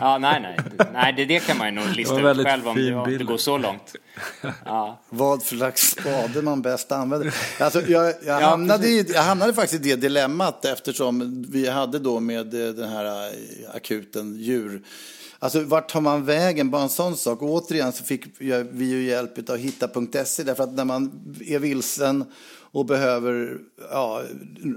Ja, 0.00 0.18
nej, 0.18 0.40
nej. 0.40 0.58
Nej, 0.92 1.12
det, 1.16 1.24
det 1.24 1.46
kan 1.46 1.58
man 1.58 1.66
ju 1.66 1.72
nog 1.72 1.96
lista 1.96 2.30
ut 2.30 2.42
själv 2.46 2.68
om 2.68 2.76
det, 2.76 2.94
om 2.94 3.18
det 3.18 3.24
går 3.24 3.36
så 3.36 3.58
långt. 3.58 3.94
Ja. 4.64 5.00
Vad 5.10 5.42
för 5.42 5.56
slags 5.56 5.90
spade 5.90 6.42
man 6.42 6.62
bäst 6.62 6.92
använder. 6.92 7.34
Alltså, 7.60 7.80
jag, 7.80 8.14
jag, 8.26 8.40
hamnade 8.40 8.88
i, 8.88 9.04
jag 9.14 9.22
hamnade 9.22 9.54
faktiskt 9.54 9.86
i 9.86 9.88
det 9.88 9.96
dilemmat 9.96 10.64
eftersom 10.64 11.44
vi 11.48 11.68
hade 11.68 11.98
då 11.98 12.20
med 12.20 12.54
eh, 12.54 12.74
den 12.74 12.88
här 12.88 13.26
eh, 13.26 13.74
akuten 13.74 14.36
djur. 14.36 14.82
Alltså 15.38 15.60
vart 15.60 15.88
tar 15.88 16.00
man 16.00 16.24
vägen? 16.24 16.70
Bara 16.70 16.82
en 16.82 16.88
sån 16.88 17.16
sak. 17.16 17.42
Och 17.42 17.50
återigen 17.50 17.92
så 17.92 18.04
fick 18.04 18.24
vi 18.70 18.84
ju 18.84 19.02
hjälp 19.02 19.50
av 19.50 19.56
hitta.se 19.56 20.42
därför 20.42 20.64
att 20.64 20.74
när 20.74 20.84
man 20.84 21.34
är 21.40 21.58
vilsen 21.58 22.24
och 22.72 22.86
behöver 22.86 23.58
ja, 23.90 24.22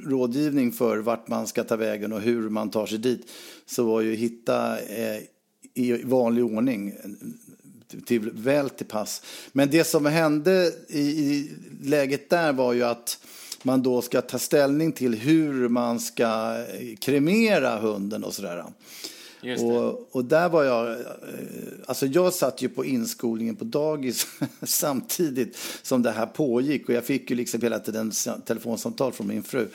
rådgivning 0.04 0.72
för 0.72 0.98
vart 0.98 1.28
man 1.28 1.48
ska 1.48 1.64
ta 1.64 1.76
vägen 1.76 2.14
och 2.14 2.22
hur 2.22 2.50
man 2.50 2.70
tar 2.70 2.86
sig 2.86 2.98
dit 2.98 3.32
så 3.66 3.84
var 3.84 4.02
ju 4.02 4.16
hitta 4.16 4.80
eh, 4.80 5.22
i 5.74 6.04
vanlig 6.04 6.46
ordning 6.46 6.94
till, 8.06 8.32
väl 8.32 8.70
till 8.70 8.86
pass. 8.86 9.22
Men 9.52 9.70
det 9.70 9.84
som 9.84 10.06
hände 10.06 10.72
i, 10.88 11.00
i 11.00 11.52
läget 11.84 12.30
där 12.30 12.54
var 12.54 12.74
ju 12.74 12.84
att 12.84 13.20
man 13.64 13.84
då 13.84 14.02
ska 14.02 14.22
ta 14.22 14.40
ställning 14.40 14.92
till 14.92 15.16
hur 15.16 15.70
man 15.70 16.00
ska 16.00 16.64
kremera 17.00 17.78
hunden 17.78 18.24
och 18.24 18.34
sådär. 18.34 18.66
Och, 19.60 20.16
och, 20.16 20.26
där 20.26 20.50
var 20.50 20.64
jag, 20.64 20.92
eh, 20.92 20.98
alltså 21.86 22.06
jag 22.06 22.34
satt 22.34 22.62
ju 22.62 22.70
på 22.70 22.86
inskolningen 22.86 23.56
på 23.56 23.66
dagis 23.66 24.28
samtidigt 24.64 25.58
som 25.82 26.02
det 26.02 26.12
här 26.12 26.26
pågick 26.26 26.90
och 26.90 26.96
jag 26.96 27.06
fick 27.06 27.30
ju 27.30 27.36
liksom 27.36 27.62
hela 27.62 27.80
tiden 27.80 28.12
telefonsamtal 28.46 29.12
från 29.12 29.28
min 29.28 29.44
fru. 29.44 29.68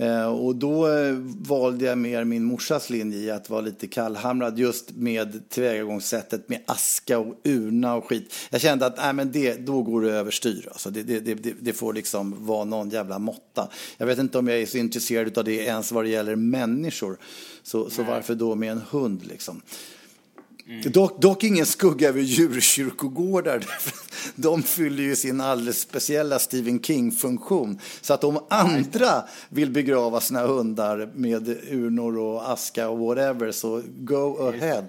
Eh, 0.00 0.26
och 0.26 0.56
då 0.56 0.88
eh, 0.88 1.14
valde 1.40 1.84
jag 1.84 1.98
mer 1.98 2.24
min 2.24 2.44
morsas 2.44 2.90
linje 2.90 3.18
i 3.18 3.30
att 3.30 3.50
vara 3.50 3.60
lite 3.60 3.86
kallhamrad 3.86 4.58
just 4.58 4.90
med 4.90 5.48
tillvägagångssättet 5.48 6.48
med 6.48 6.60
aska 6.66 7.18
och 7.18 7.40
urna 7.44 7.94
och 7.94 8.04
skit. 8.04 8.34
Jag 8.50 8.60
kände 8.60 8.86
att 8.86 8.96
nej, 8.96 9.12
men 9.12 9.32
det, 9.32 9.66
då 9.66 9.82
går 9.82 10.02
det 10.02 10.12
överstyr. 10.12 10.68
Alltså 10.70 10.90
det, 10.90 11.02
det, 11.02 11.34
det, 11.34 11.54
det 11.60 11.72
får 11.72 11.92
liksom 11.94 12.46
vara 12.46 12.64
någon 12.64 12.90
jävla 12.90 13.18
måtta. 13.18 13.68
Jag 13.96 14.06
vet 14.06 14.18
inte 14.18 14.38
om 14.38 14.48
jag 14.48 14.58
är 14.60 14.66
så 14.66 14.78
intresserad 14.78 15.38
av 15.38 15.44
det 15.44 15.54
ens 15.54 15.92
vad 15.92 16.04
det 16.04 16.08
gäller 16.08 16.36
människor. 16.36 17.18
Så, 17.62 17.90
så 17.90 18.02
varför 18.02 18.34
då 18.34 18.54
med 18.54 18.72
en 18.72 18.82
hund 18.90 19.26
liksom? 19.26 19.62
Mm. 20.70 20.92
Dock, 20.92 21.22
dock, 21.22 21.44
ingen 21.44 21.66
skugga 21.66 22.08
över 22.08 22.20
djurkyrkogårdar. 22.20 23.64
De 24.34 24.62
fyller 24.62 25.02
ju 25.02 25.16
sin 25.16 25.40
alldeles 25.40 25.80
speciella 25.80 26.38
Stephen 26.38 26.82
King-funktion. 26.82 27.78
Så 28.00 28.14
att 28.14 28.24
om 28.24 28.44
andra 28.50 29.24
vill 29.48 29.70
begrava 29.70 30.20
sina 30.20 30.46
hundar 30.46 31.10
med 31.14 31.48
urnor 31.48 32.18
och 32.18 32.50
aska 32.50 32.88
och 32.88 32.98
whatever 32.98 33.52
så 33.52 33.82
go 33.86 34.48
ahead. 34.48 34.88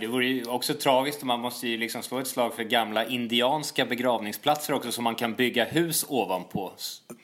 det 0.00 0.06
vore 0.06 0.26
ju 0.26 0.44
också 0.44 0.74
tragiskt 0.74 1.20
och 1.20 1.26
man 1.26 1.40
måste 1.40 1.68
ju 1.68 1.76
liksom 1.76 2.02
slå 2.02 2.18
ett 2.18 2.26
slag 2.26 2.54
för 2.54 2.62
gamla 2.62 3.06
indianska 3.06 3.86
begravningsplatser 3.86 4.72
också 4.72 4.92
som 4.92 5.04
man 5.04 5.14
kan 5.14 5.34
bygga 5.34 5.64
hus 5.64 6.04
ovanpå. 6.08 6.72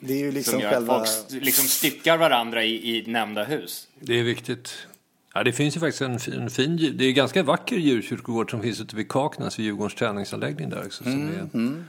Det 0.00 0.12
är 0.12 0.18
ju 0.18 0.32
liksom 0.32 0.52
som 0.52 0.60
gör 0.60 0.70
själva... 0.70 0.94
att 0.94 1.26
folk 1.30 1.42
liksom 1.44 1.64
styckar 1.64 2.16
varandra 2.16 2.64
i, 2.64 2.98
i 2.98 3.06
nämnda 3.06 3.44
hus. 3.44 3.88
Det 4.00 4.18
är 4.18 4.22
viktigt. 4.22 4.86
Ja, 5.34 5.44
det 5.44 5.52
finns 5.52 5.76
ju 5.76 5.80
faktiskt 5.80 6.02
en 6.02 6.18
fin, 6.18 6.34
en 6.34 6.50
fin 6.50 6.94
det 6.98 7.04
är 7.04 7.12
ganska 7.12 7.42
vacker 7.42 7.76
djurkyrkogård 7.76 8.50
som 8.50 8.62
finns 8.62 8.80
ute 8.80 8.96
vid 8.96 9.08
Kaknäs, 9.08 9.58
vid 9.58 9.66
Djurgårdens 9.66 9.94
träningsanläggning 9.94 10.70
där 10.70 10.86
också. 10.86 11.04
Mm, 11.04 11.28
är, 11.28 11.48
mm. 11.54 11.84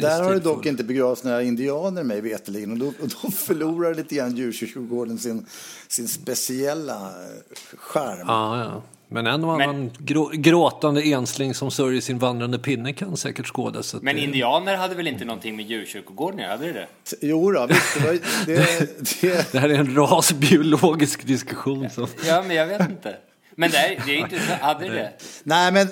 Där 0.00 0.22
har 0.22 0.34
det 0.34 0.40
dock 0.40 0.66
inte 0.66 0.84
begravts 0.84 1.24
några 1.24 1.42
indianer 1.42 2.02
mig 2.02 2.20
veterligen 2.20 2.72
och 2.72 2.78
då, 2.78 2.86
och 2.86 3.08
då 3.22 3.30
förlorar 3.30 3.94
lite 3.94 4.14
grann 4.14 4.36
djurkyrkogården 4.36 5.18
sin, 5.18 5.46
sin 5.88 6.08
speciella 6.08 6.96
eh, 6.96 7.76
charm. 7.76 8.26
Ja, 8.26 8.58
ja. 8.64 8.82
Men 9.12 9.26
en 9.26 9.44
och 9.44 9.54
annan 9.54 9.90
grå, 9.98 10.30
gråtande 10.34 11.02
ensling 11.02 11.54
som 11.54 11.70
sörjer 11.70 12.00
sin 12.00 12.18
vandrande 12.18 12.58
pinne 12.58 12.92
kan 12.92 13.16
säkert 13.16 13.46
skådas. 13.46 13.94
Men 14.02 14.16
det... 14.16 14.22
indianer 14.22 14.76
hade 14.76 14.94
väl 14.94 15.08
inte 15.08 15.24
någonting 15.24 15.56
med 15.56 15.66
djurkyrkogården 15.66 16.40
att 16.40 16.50
hade 16.50 16.66
det 16.66 16.72
det? 16.72 16.86
Jo 17.20 17.52
då, 17.52 17.66
visst. 17.66 17.94
Det, 17.94 18.04
var, 18.04 18.12
det, 18.46 19.20
det... 19.20 19.52
det 19.52 19.58
här 19.58 19.68
är 19.68 19.78
en 19.78 19.96
rasbiologisk 19.96 21.26
diskussion. 21.26 21.90
Som... 21.90 22.06
Ja, 22.26 22.44
men 22.46 22.56
jag 22.56 22.66
vet 22.66 22.90
inte. 22.90 23.16
Men 23.54 23.70
det, 23.70 23.76
är, 23.76 24.02
det 24.06 24.12
är 24.12 24.16
inte, 24.16 24.36
hade 24.60 24.88
det? 24.88 25.12
Nej, 25.42 25.72
men 25.72 25.88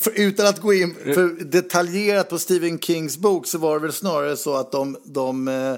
för, 0.00 0.20
utan 0.20 0.46
att 0.46 0.60
gå 0.60 0.74
in 0.74 0.94
för 0.94 1.44
detaljerat 1.44 2.28
på 2.28 2.38
Stephen 2.38 2.78
Kings 2.78 3.18
bok 3.18 3.46
så 3.46 3.58
var 3.58 3.74
det 3.74 3.80
väl 3.82 3.92
snarare 3.92 4.36
så 4.36 4.54
att 4.54 4.72
de, 4.72 4.96
de 5.04 5.48
eh, 5.48 5.74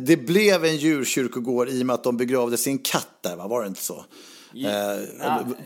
det 0.00 0.16
blev 0.16 0.64
en 0.64 0.76
djurkyrkogård 0.76 1.68
i 1.68 1.82
och 1.82 1.86
med 1.86 1.94
att 1.94 2.04
de 2.04 2.16
begravde 2.16 2.56
sin 2.56 2.78
katt 2.78 3.08
där, 3.20 3.36
va? 3.36 3.48
var 3.48 3.62
det 3.62 3.68
inte 3.68 3.82
så? 3.82 4.04
Ja. 4.52 4.96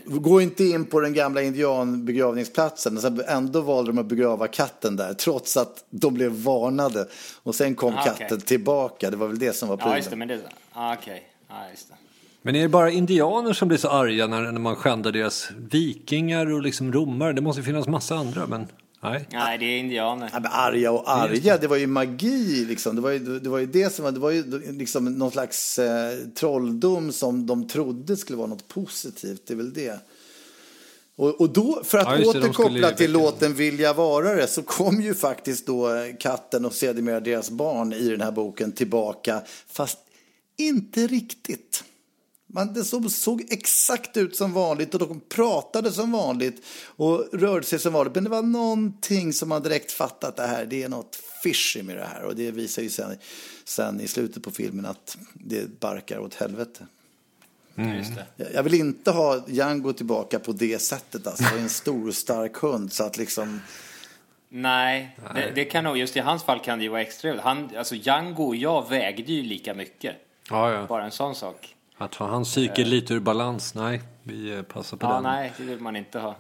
Gå 0.05 0.41
inte 0.41 0.65
in 0.65 0.85
på 0.85 1.01
den 1.01 1.15
gamla 1.15 1.43
indianbegravningsplatsen. 1.43 2.99
Ändå 3.29 3.61
valde 3.61 3.93
de 3.93 3.99
att 3.99 4.07
begrava 4.07 4.49
katten 4.49 4.97
där 4.97 5.15
trots 5.15 5.57
att 5.57 5.85
de 5.91 6.15
blev 6.15 6.33
varnade. 6.33 7.09
Och 7.43 7.55
sen 7.55 7.75
kom 7.75 7.95
ah, 7.95 8.05
katten 8.05 8.27
okay. 8.27 8.41
tillbaka. 8.41 9.11
Det 9.11 9.17
var 9.17 9.27
väl 9.27 9.39
det 9.39 9.53
som 9.53 9.69
var 9.69 9.77
problemet. 9.77 9.95
Ja, 9.95 9.99
just 9.99 10.11
det. 10.11 10.17
Men 10.17 10.29
det, 10.29 10.41
ah, 10.73 10.95
okay. 10.95 11.21
ah, 11.49 11.71
just 11.71 11.89
det. 11.89 11.95
Men 12.43 12.57
är 12.57 12.63
det 12.63 12.69
bara 12.69 12.91
indianer 12.91 13.53
som 13.53 13.69
blir 13.69 13.79
så 13.79 13.89
arga 13.89 14.27
när, 14.27 14.43
när 14.43 14.61
man 14.61 14.77
skändar 14.77 15.13
deras 15.13 15.51
vikingar 15.57 16.53
och 16.53 16.63
liksom 16.63 16.93
romare? 16.93 17.33
Det 17.33 17.41
måste 17.41 17.63
finnas 17.63 17.89
massa 17.89 18.15
andra, 18.15 18.47
men... 18.47 18.67
Nej. 19.05 19.29
Nej, 19.33 19.59
det 19.59 19.65
är 19.65 19.79
indianer. 19.79 20.31
Ja, 20.33 20.41
men 20.41 20.53
arga 20.53 20.93
och 20.93 21.11
arga, 21.11 21.59
det 21.59 21.67
var 21.67 21.77
ju 21.77 21.87
magi 21.87 22.65
liksom. 22.65 22.97
Det 22.97 23.03
var 23.03 23.11
ju 23.11 23.39
det, 23.39 23.49
var 23.49 23.59
ju 23.59 23.67
det 23.67 23.95
som 23.95 24.05
var, 24.05 24.13
det 24.13 24.21
var 24.21 24.31
ju 24.31 24.73
liksom 24.73 25.05
någon 25.05 25.31
slags 25.31 25.79
eh, 25.79 26.19
trolldom 26.35 27.13
som 27.13 27.47
de 27.47 27.69
trodde 27.69 28.17
skulle 28.17 28.37
vara 28.37 28.47
något 28.47 28.69
positivt. 28.69 29.43
Det 29.47 29.55
är 29.55 29.57
väl 29.57 29.73
det. 29.73 29.99
Och, 31.17 31.41
och 31.41 31.51
då, 31.51 31.83
för 31.85 31.99
att 31.99 32.21
ja, 32.21 32.31
återkoppla 32.31 32.91
till 32.91 33.13
låten 33.13 33.55
Vilja 33.55 33.93
vara 33.93 34.35
det, 34.35 34.47
så 34.47 34.63
kom 34.63 35.01
ju 35.01 35.15
faktiskt 35.15 35.67
då 35.67 35.89
katten 36.21 36.65
och 36.65 36.75
sedermera 36.75 37.21
deras 37.21 37.51
barn 37.51 37.93
i 37.93 38.09
den 38.09 38.21
här 38.21 38.33
boken 38.33 38.73
tillbaka. 38.73 39.43
Fast 39.67 39.99
inte 40.57 41.07
riktigt. 41.07 41.85
Man, 42.55 42.73
det 42.73 42.85
såg, 42.85 43.11
såg 43.11 43.47
exakt 43.51 44.17
ut 44.17 44.37
som 44.37 44.53
vanligt 44.53 44.95
och 44.95 45.09
de 45.09 45.21
pratade 45.21 45.93
som 45.93 46.13
vanligt 46.13 46.65
och 46.87 47.29
rörde 47.33 47.67
sig 47.67 47.79
som 47.79 47.93
vanligt. 47.93 48.15
Men 48.15 48.25
det 48.25 48.31
var 48.31 48.43
någonting 48.43 49.33
som 49.33 49.49
man 49.49 49.63
direkt 49.63 49.93
fattade 49.93 50.29
att 50.29 50.37
det 50.37 50.47
här, 50.47 50.67
det 50.67 50.83
är 50.83 50.89
något 50.89 51.17
fishy 51.43 51.83
med 51.83 51.97
det 51.97 52.05
här. 52.05 52.23
Och 52.23 52.37
det 52.37 52.51
visar 52.51 52.83
ju 52.83 52.91
sen, 52.91 53.17
sen 53.65 54.01
i 54.01 54.09
slutet 54.09 54.43
på 54.43 54.51
filmen 54.51 54.87
att 54.87 55.19
det 55.33 55.81
barkar 55.81 56.19
åt 56.19 56.35
helvete. 56.35 56.87
Mm. 57.77 58.05
Jag 58.53 58.63
vill 58.63 58.75
inte 58.75 59.11
ha 59.11 59.45
Django 59.49 59.93
tillbaka 59.93 60.39
på 60.39 60.53
det 60.53 60.79
sättet. 60.79 61.27
Alltså, 61.27 61.45
det 61.45 61.59
är 61.59 61.63
en 61.63 61.69
stor 61.69 62.11
stark 62.11 62.57
hund 62.57 62.93
så 62.93 63.05
att 63.05 63.17
liksom... 63.17 63.61
Nej, 64.49 65.19
det, 65.35 65.53
det, 65.55 65.65
kan 65.65 65.85
nog, 65.85 65.97
just 65.97 66.17
i 66.17 66.21
hans 66.21 66.43
fall 66.43 66.61
kan 66.61 66.79
det 66.79 66.85
ju 66.85 66.91
vara 66.91 67.03
extra. 67.03 67.41
Han, 67.41 67.77
alltså 67.77 67.95
Django 67.95 68.45
och 68.45 68.57
jag 68.57 68.89
vägde 68.89 69.33
ju 69.33 69.43
lika 69.43 69.75
mycket. 69.75 70.17
Ja, 70.51 70.73
ja. 70.73 70.87
Bara 70.87 71.05
en 71.05 71.11
sån 71.11 71.35
sak. 71.35 71.75
Att 71.99 72.15
ha 72.15 72.27
hans 72.27 72.49
psyke 72.49 72.85
lite 72.85 73.15
ur 73.15 73.21
balans, 73.21 73.75
nej, 73.75 74.03
vi 74.23 74.63
passar 74.63 74.97
på 74.97 75.07
ja, 75.07 75.15
den. 75.15 75.23
Nej, 75.23 75.53
det 75.57 75.63
vill 75.63 75.81
man 75.81 75.97
inte 75.97 76.19
ha. 76.19 76.37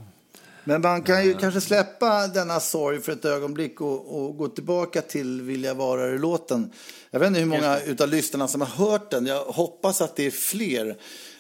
Men 0.65 0.81
man 0.81 1.03
kan 1.03 1.25
ju 1.25 1.35
kanske 1.35 1.61
släppa 1.61 2.27
denna 2.27 2.61
sorg 2.61 3.01
för 3.01 3.13
ett 3.13 3.25
ögonblick 3.25 3.81
och, 3.81 4.25
och 4.25 4.37
gå 4.37 4.49
tillbaka 4.49 5.03
till 5.03 5.43
Vilja 5.43 5.75
vara 5.75 6.07
låten 6.07 6.73
Jag 7.11 7.21
vet 7.21 7.27
inte 7.27 7.41
hur 7.41 7.47
många 7.47 7.81
av 8.01 8.09
lyssnarna 8.09 8.49
som 8.49 8.61
har 8.61 8.69
hört 8.69 9.11
den. 9.11 9.27
Jag 9.27 9.45
hoppas 9.45 10.01
att 10.01 10.17
det 10.17 10.27
är 10.27 10.31
fler. 10.31 10.97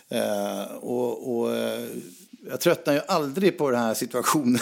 Eh, 0.08 0.74
och, 0.80 1.38
och 1.38 1.56
eh, 1.56 1.88
jag 2.48 2.60
tröttnar 2.60 2.94
ju 2.94 3.00
aldrig 3.06 3.58
på 3.58 3.70
den 3.70 3.80
här 3.80 3.94
situationen. 3.94 4.60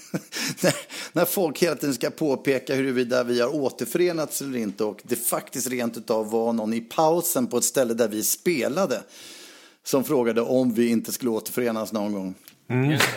när, 0.62 0.74
när 1.12 1.24
folk 1.24 1.62
hela 1.62 1.76
tiden 1.76 1.94
ska 1.94 2.10
påpeka 2.10 2.74
huruvida 2.74 3.24
vi 3.24 3.40
har 3.40 3.54
återförenats 3.54 4.40
eller 4.40 4.58
inte 4.58 4.84
och 4.84 5.00
det 5.02 5.16
faktiskt 5.16 5.66
rent 5.66 5.96
utav 5.96 6.30
var 6.30 6.52
någon 6.52 6.74
i 6.74 6.80
pausen 6.80 7.46
på 7.46 7.58
ett 7.58 7.64
ställe 7.64 7.94
där 7.94 8.08
vi 8.08 8.22
spelade 8.22 9.02
som 9.84 10.04
frågade 10.04 10.40
om 10.40 10.74
vi 10.74 10.88
inte 10.88 11.12
skulle 11.12 11.30
återförenas 11.30 11.92
någon 11.92 12.12
gång. 12.12 12.34
Mm. 12.70 12.98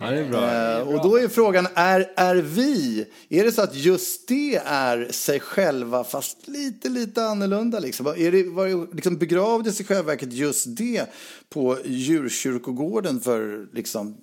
Ja, 0.00 0.10
det 0.10 0.18
är 0.18 0.28
bra. 0.28 0.78
Eh, 0.78 0.88
och 0.88 1.02
då 1.02 1.18
är 1.18 1.28
frågan, 1.28 1.68
är, 1.74 2.10
är 2.16 2.34
vi, 2.34 3.06
är 3.28 3.44
det 3.44 3.52
så 3.52 3.62
att 3.62 3.74
just 3.74 4.28
det 4.28 4.56
är 4.64 5.12
sig 5.12 5.40
själva 5.40 6.04
fast 6.04 6.48
lite, 6.48 6.88
lite 6.88 7.24
annorlunda 7.24 7.78
liksom? 7.78 8.06
Är 8.06 8.32
det, 8.32 8.42
var 8.42 8.66
det, 8.66 8.94
liksom 8.94 9.16
begravdes 9.16 9.80
i 9.80 9.84
själva 9.84 10.02
verket 10.02 10.32
just 10.32 10.76
det 10.76 11.06
på 11.48 11.78
djurkyrkogården 11.84 13.20
för 13.20 13.68
liksom 13.72 14.16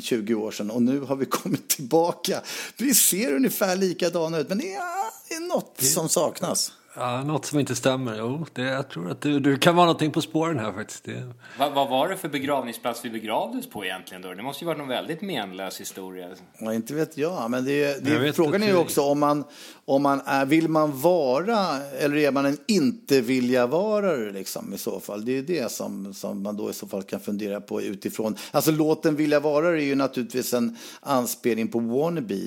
20 0.00 0.34
år 0.34 0.50
sedan 0.50 0.70
och 0.70 0.82
nu 0.82 1.00
har 1.00 1.16
vi 1.16 1.24
kommit 1.30 1.68
tillbaka. 1.68 2.40
Vi 2.76 2.94
ser 2.94 3.34
ungefär 3.34 3.76
likadana 3.76 4.38
ut 4.38 4.48
men 4.48 4.60
är, 4.60 5.03
det 5.38 5.44
är 5.44 5.48
något 5.48 5.80
som 5.80 6.08
saknas. 6.08 6.72
Ja, 6.96 7.22
något 7.24 7.46
som 7.46 7.58
inte 7.58 7.74
stämmer. 7.74 8.18
Jo, 8.18 8.46
det, 8.52 8.62
jag 8.62 8.88
tror 8.88 9.10
att 9.10 9.20
du, 9.20 9.40
du 9.40 9.56
kan 9.56 9.76
vara 9.76 9.86
någonting 9.86 10.10
på 10.10 10.20
spåren 10.20 10.58
här 10.58 10.72
faktiskt. 10.72 11.04
Det... 11.04 11.32
Va, 11.58 11.70
vad 11.74 11.88
var 11.88 12.08
det 12.08 12.16
för 12.16 12.28
begravningsplats 12.28 13.04
vi 13.04 13.10
begravdes 13.10 13.70
på 13.70 13.84
egentligen 13.84 14.22
då? 14.22 14.34
Det 14.34 14.42
måste 14.42 14.64
ju 14.64 14.66
varit 14.66 14.78
någon 14.78 14.88
väldigt 14.88 15.22
menlös 15.22 15.80
historia. 15.80 16.28
Ja, 16.58 16.74
inte 16.74 16.94
vet 16.94 17.18
jag, 17.18 17.50
men 17.50 17.64
det, 17.64 18.04
det, 18.04 18.10
Jag 18.10 18.20
vet 18.20 18.36
frågan 18.36 18.62
är 18.62 18.66
ju 18.66 18.76
också 18.76 19.02
om 19.02 19.20
man, 19.20 19.44
om 19.84 20.02
man 20.02 20.20
är, 20.26 20.46
vill 20.46 20.68
man 20.68 21.00
vara 21.00 21.82
eller 22.00 22.16
är 22.16 22.30
man 22.30 22.46
en 22.46 22.58
inte 22.66 23.20
vilja 23.20 23.66
vara 23.66 24.12
liksom 24.12 24.74
i 24.74 24.78
så 24.78 25.00
fall. 25.00 25.24
Det 25.24 25.32
är 25.32 25.36
ju 25.36 25.42
det 25.42 25.72
som, 25.72 26.14
som 26.14 26.42
man 26.42 26.56
då 26.56 26.70
i 26.70 26.72
så 26.72 26.88
fall 26.88 27.02
kan 27.02 27.20
fundera 27.20 27.60
på 27.60 27.82
utifrån. 27.82 28.36
Alltså 28.50 28.70
låten 28.70 29.16
Vilja 29.16 29.40
vara 29.40 29.68
är 29.68 29.74
ju 29.74 29.94
naturligtvis 29.94 30.54
en 30.54 30.76
anspelning 31.00 31.68
på 31.68 31.78
Wannabe. 31.78 32.40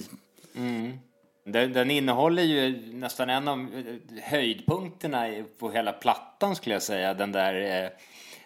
Den, 1.47 1.73
den 1.73 1.91
innehåller 1.91 2.43
ju 2.43 2.93
nästan 2.93 3.29
en 3.29 3.47
av 3.47 3.59
eh, 3.59 4.23
höjdpunkterna 4.23 5.27
på 5.59 5.71
hela 5.71 5.93
plattan 5.93 6.55
skulle 6.55 6.75
jag 6.75 6.83
säga. 6.83 7.13
Den 7.13 7.31
där 7.31 7.83
eh, 7.83 7.89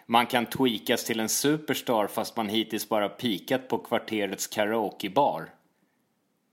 man 0.05 0.25
kan 0.25 0.46
tweakas 0.46 1.03
till 1.03 1.20
en 1.20 1.29
superstar 1.29 2.08
fast 2.08 2.38
man 2.38 2.50
hittills 2.50 2.89
bara 2.89 3.10
pikat 3.10 3.67
på 3.67 3.77
kvarterets 3.77 4.48
karaokebar. 4.48 5.50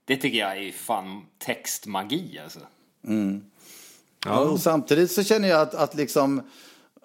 Det 0.05 0.17
tycker 0.17 0.39
jag 0.39 0.57
är 0.57 0.71
fan 0.71 1.25
textmagi 1.37 2.39
alltså. 2.43 2.59
Och 4.51 4.59
samtidigt 4.59 5.11
så 5.11 5.23
känner 5.23 5.47
jag 5.47 5.61
att, 5.61 5.75
att 5.75 5.95
liksom 5.95 6.41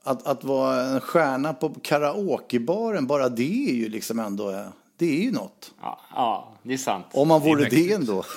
att, 0.02 0.26
att 0.26 0.44
vara 0.44 0.80
en 0.80 1.00
stjärna 1.00 1.54
på 1.54 1.74
karaokebaren, 1.82 3.06
bara 3.06 3.28
det 3.28 3.68
är 3.70 3.74
ju 3.74 3.88
liksom 3.88 4.18
ändå, 4.18 4.64
det 4.96 5.06
är 5.06 5.22
ju 5.22 5.30
något. 5.30 5.72
Ja, 5.82 6.00
ja 6.14 6.52
det 6.62 6.72
är 6.72 6.78
sant. 6.78 7.06
Om 7.12 7.28
man 7.28 7.40
vore 7.40 7.68
det 7.68 7.92
ändå. 7.92 8.24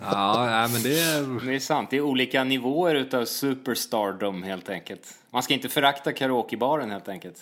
Ja, 0.00 0.68
men 0.72 0.82
det 0.82 1.00
är... 1.00 1.46
Det 1.46 1.54
är 1.54 1.58
sant. 1.58 1.90
Det 1.90 1.96
är 1.96 2.00
olika 2.00 2.44
nivåer 2.44 2.94
utav 2.94 3.24
superstardom 3.24 4.42
helt 4.42 4.68
enkelt. 4.68 5.02
Man 5.30 5.42
ska 5.42 5.54
inte 5.54 5.68
förakta 5.68 6.12
karaokebaren 6.12 6.90
helt 6.90 7.08
enkelt. 7.08 7.36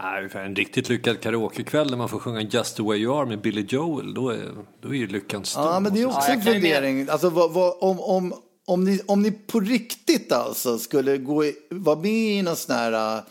Nej, 0.00 0.28
för 0.28 0.38
en 0.38 0.56
riktigt 0.56 0.88
lyckad 0.88 1.20
karaokekväll 1.20 1.90
när 1.90 1.96
man 1.96 2.08
får 2.08 2.18
sjunga 2.18 2.40
Just 2.40 2.76
the 2.76 2.82
way 2.82 2.98
you 2.98 3.18
are 3.18 3.26
med 3.26 3.40
Billy 3.40 3.66
Joel, 3.68 4.14
då 4.14 4.30
är, 4.30 4.52
då 4.80 4.88
är 4.88 4.94
ju 4.94 5.06
lyckan 5.06 5.44
stor. 5.44 5.64
Ja, 5.64 5.80
men 5.80 5.94
det 5.94 6.00
är 6.00 6.06
också 6.06 6.30
en 6.30 6.42
fundering. 6.42 7.08
Alltså, 7.08 7.30
vad, 7.30 7.52
vad, 7.52 7.76
om, 7.80 8.00
om, 8.00 8.34
om, 8.64 8.84
ni, 8.84 9.00
om 9.06 9.22
ni 9.22 9.30
på 9.30 9.60
riktigt 9.60 10.32
alltså 10.32 10.78
skulle 10.78 11.18
gå 11.18 11.44
i, 11.44 11.54
vara 11.70 11.98
med 11.98 12.12
i 12.12 12.42
någon 12.42 12.56
sån 12.56 12.76
här, 12.76 13.22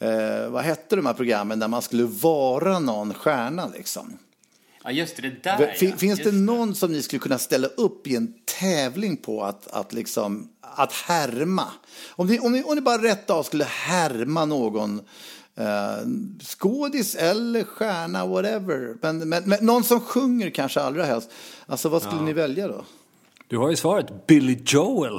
eh, 0.00 0.50
vad 0.50 0.64
hette 0.64 0.96
de 0.96 1.06
här 1.06 1.14
programmen 1.14 1.58
där 1.58 1.68
man 1.68 1.82
skulle 1.82 2.04
vara 2.04 2.78
någon 2.78 3.14
stjärna 3.14 3.66
liksom. 3.66 4.18
Ja, 4.84 4.90
just 4.90 5.16
det. 5.16 5.22
Det 5.22 5.42
där 5.42 5.74
Fin, 5.76 5.90
ja. 5.90 5.96
finns 5.96 6.18
Just 6.18 6.30
det 6.30 6.36
någon 6.36 6.74
som 6.74 6.92
ni 6.92 7.02
skulle 7.02 7.20
kunna 7.20 7.38
ställa 7.38 7.68
upp 7.68 8.06
i 8.06 8.16
en 8.16 8.34
tävling 8.60 9.16
på 9.16 9.44
att, 9.44 9.66
att, 9.66 9.92
liksom, 9.92 10.48
att 10.60 10.92
härma? 10.92 11.66
Om 12.10 12.26
ni, 12.26 12.38
om, 12.38 12.52
ni, 12.52 12.62
om 12.62 12.74
ni 12.74 12.80
bara 12.80 13.02
rätt 13.02 13.30
av 13.30 13.42
skulle 13.42 13.64
härma 13.64 14.44
någon 14.44 15.00
eh, 15.56 16.06
skådis 16.42 17.14
eller 17.14 17.64
stjärna, 17.64 18.26
whatever. 18.26 18.96
Men, 19.02 19.28
men, 19.28 19.42
men 19.46 19.66
någon 19.66 19.84
som 19.84 20.00
sjunger 20.00 20.50
kanske 20.50 20.80
allra 20.80 21.04
helst. 21.04 21.30
Alltså 21.66 21.88
vad 21.88 22.02
skulle 22.02 22.22
ni 22.22 22.32
välja 22.32 22.68
då? 22.68 22.84
Du 23.54 23.58
har 23.58 23.70
ju 23.70 23.76
svaret 23.76 24.26
Billy 24.26 24.58
Joel. 24.66 25.18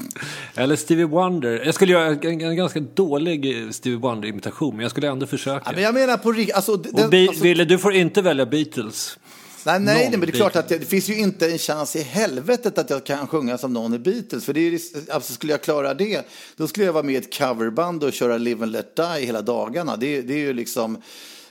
Eller 0.54 0.76
Stevie 0.76 1.04
Wonder. 1.04 1.62
Jag 1.64 1.74
skulle 1.74 1.92
göra 1.92 2.06
en, 2.06 2.40
en 2.40 2.56
ganska 2.56 2.80
dålig 2.80 3.68
Stevie 3.74 3.98
Wonder-imitation, 3.98 4.74
men 4.76 4.82
jag 4.82 4.90
skulle 4.90 5.08
ändå 5.08 5.26
försöka. 5.26 5.62
Ja, 5.66 5.72
men 5.74 5.82
jag 5.82 5.94
menar 5.94 6.16
på 6.16 6.32
riktigt. 6.32 6.54
Alltså, 6.54 6.76
den- 6.76 7.04
Och 7.04 7.10
Bi- 7.10 7.28
alltså, 7.28 7.42
Ville, 7.42 7.64
du 7.64 7.78
får 7.78 7.94
inte 7.94 8.22
välja 8.22 8.46
Beatles. 8.46 9.18
nej, 9.66 9.80
nej, 9.80 10.02
någon 10.04 10.10
men 10.10 10.20
det 10.20 10.26
är 10.26 10.36
klart 10.36 10.56
att 10.56 10.68
det, 10.68 10.78
det 10.78 10.84
finns 10.86 11.08
ju 11.10 11.18
inte 11.18 11.46
en 11.50 11.58
chans 11.58 11.96
i 11.96 12.02
helvetet 12.02 12.78
att 12.78 12.90
jag 12.90 13.04
kan 13.06 13.26
sjunga 13.26 13.58
som 13.58 13.72
någon 13.72 13.94
i 13.94 13.98
Beatles. 13.98 14.44
För 14.44 14.52
det 14.52 14.60
är, 14.60 14.80
alltså, 15.10 15.32
skulle 15.32 15.52
jag 15.52 15.62
klara 15.62 15.94
det, 15.94 16.26
då 16.56 16.66
skulle 16.68 16.86
jag 16.86 16.92
vara 16.92 17.02
med 17.04 17.14
i 17.14 17.16
ett 17.18 17.38
coverband 17.38 18.04
och 18.04 18.12
köra 18.12 18.38
Live 18.38 18.62
and 18.62 18.72
Let 18.72 18.96
Die 18.96 19.26
hela 19.26 19.42
dagarna. 19.42 19.96
Det, 19.96 20.22
det 20.22 20.34
är 20.34 20.38
ju 20.38 20.52
liksom, 20.52 21.02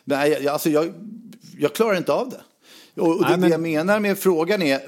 nej, 0.03 0.31
jag- 0.41 0.47
alltså 0.53 0.69
jag, 0.69 0.93
jag 1.59 1.73
klarar 1.75 1.97
inte 1.97 2.13
av 2.13 2.29
det. 2.29 2.41
Och, 2.97 3.21
det, 3.23 3.29
Nej, 3.29 3.37
men- 3.37 3.51
jag 3.51 3.59
menar 3.61 3.99
med 3.99 4.17
frågan 4.17 4.61
är, 4.61 4.79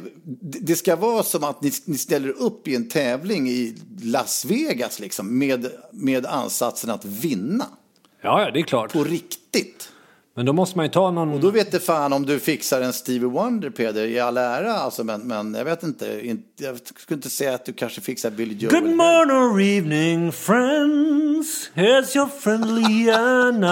det 0.41 0.75
ska 0.75 0.95
vara 0.95 1.23
som 1.23 1.43
att 1.43 1.61
ni, 1.61 1.71
ni 1.85 1.97
ställer 1.97 2.29
upp 2.29 2.67
i 2.67 2.75
en 2.75 2.89
tävling 2.89 3.49
i 3.49 3.75
Las 4.03 4.45
Vegas 4.45 4.99
liksom, 4.99 5.37
med, 5.39 5.67
med 5.91 6.25
ansatsen 6.25 6.89
att 6.89 7.05
vinna. 7.05 7.65
Ja, 8.21 8.41
ja, 8.41 8.51
det 8.51 8.59
är 8.59 8.63
klart. 8.63 8.93
På 8.93 9.03
riktigt. 9.03 9.89
Men 10.35 10.45
då 10.45 10.53
måste 10.53 10.77
man 10.77 10.85
ju 10.85 10.91
ta 10.91 11.11
någon... 11.11 11.33
Och 11.33 11.39
då 11.39 11.49
vet 11.49 11.71
det 11.71 11.79
fan 11.79 12.13
om 12.13 12.25
du 12.25 12.39
fixar 12.39 12.81
en 12.81 12.93
Stevie 12.93 13.27
Wonder, 13.29 13.69
Peder, 13.69 14.05
i 14.05 14.19
all 14.19 14.37
ära, 14.37 14.73
alltså, 14.73 15.03
men, 15.03 15.21
men 15.21 15.53
jag 15.53 15.65
vet 15.65 15.83
inte, 15.83 16.35
jag 16.59 16.77
skulle 16.97 17.15
inte 17.17 17.29
säga 17.29 17.53
att 17.53 17.65
du 17.65 17.73
kanske 17.73 18.01
fixar 18.01 18.29
Billy 18.31 18.55
Joel. 18.55 18.73
Good 18.81 18.95
morning 18.95 19.37
or 19.37 19.61
evening 19.61 20.31
friends, 20.31 21.71
here's 21.75 22.15
your 22.17 22.27
friendly 22.27 23.09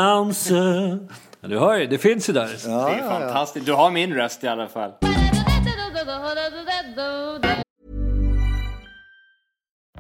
announcer. 0.09 0.99
Ja, 1.45 1.49
du 1.49 1.59
hör 1.59 1.77
ju, 1.77 1.87
det 1.87 1.97
finns 1.97 2.29
ju 2.29 2.33
där. 2.33 2.47
det. 2.47 2.67
Det 2.67 2.99
är 2.99 3.09
fantastiskt. 3.09 3.65
Du 3.65 3.73
har 3.73 3.91
min 3.91 4.13
röst 4.13 4.43
i 4.43 4.47
alla 4.47 4.67
fall. 4.67 4.91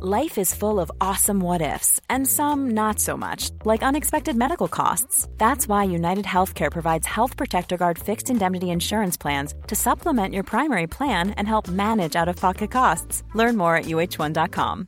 Life 0.01 0.41
is 0.41 0.53
full 0.53 0.79
of 0.79 0.91
awesome 0.99 1.39
what 1.39 1.61
ifs, 1.61 2.01
and 2.09 2.27
some 2.27 2.73
not 2.73 2.99
so 2.99 3.17
much, 3.17 3.51
like 3.65 3.87
unexpected 3.87 4.35
medical 4.35 4.67
costs. 4.67 5.27
That's 5.37 5.67
why 5.67 5.95
United 5.95 6.25
Healthcare 6.25 6.71
provides 6.71 7.07
Health 7.07 7.37
Protector 7.37 7.77
Guard 7.77 7.97
fixed 7.99 8.29
indemnity 8.29 8.69
insurance 8.69 9.17
plans 9.17 9.53
to 9.67 9.75
supplement 9.75 10.33
your 10.33 10.43
primary 10.43 10.87
plan 10.87 11.31
and 11.37 11.47
help 11.47 11.67
manage 11.67 12.15
out 12.21 12.27
of 12.27 12.35
pocket 12.35 12.71
costs. 12.71 13.23
Learn 13.35 13.55
more 13.57 13.75
at 13.77 13.85
uh1.com. 13.85 14.87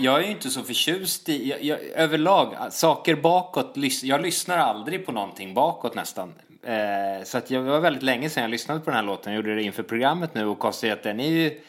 Jag 0.00 0.18
är 0.20 0.24
ju 0.24 0.30
inte 0.30 0.50
så 0.50 0.62
förtjust 0.62 1.28
i, 1.28 1.48
jag, 1.48 1.62
jag, 1.64 1.78
överlag, 1.94 2.54
saker 2.70 3.14
bakåt, 3.14 3.74
jag 4.02 4.22
lyssnar 4.22 4.58
aldrig 4.58 5.06
på 5.06 5.12
någonting 5.12 5.54
bakåt 5.54 5.94
nästan. 5.94 6.34
Eh, 6.62 7.24
så 7.24 7.38
att 7.38 7.50
jag, 7.50 7.64
det 7.64 7.70
var 7.70 7.80
väldigt 7.80 8.02
länge 8.02 8.30
sedan 8.30 8.42
jag 8.42 8.50
lyssnade 8.50 8.80
på 8.80 8.86
den 8.90 8.94
här 8.96 9.02
låten, 9.02 9.32
jag 9.32 9.36
gjorde 9.36 9.54
det 9.54 9.62
inför 9.62 9.82
programmet 9.82 10.34
nu 10.34 10.46
och 10.46 10.58
konstaterade 10.58 10.96
att 10.98 11.02
den 11.02 11.20
är 11.20 11.28
ju, 11.30 11.60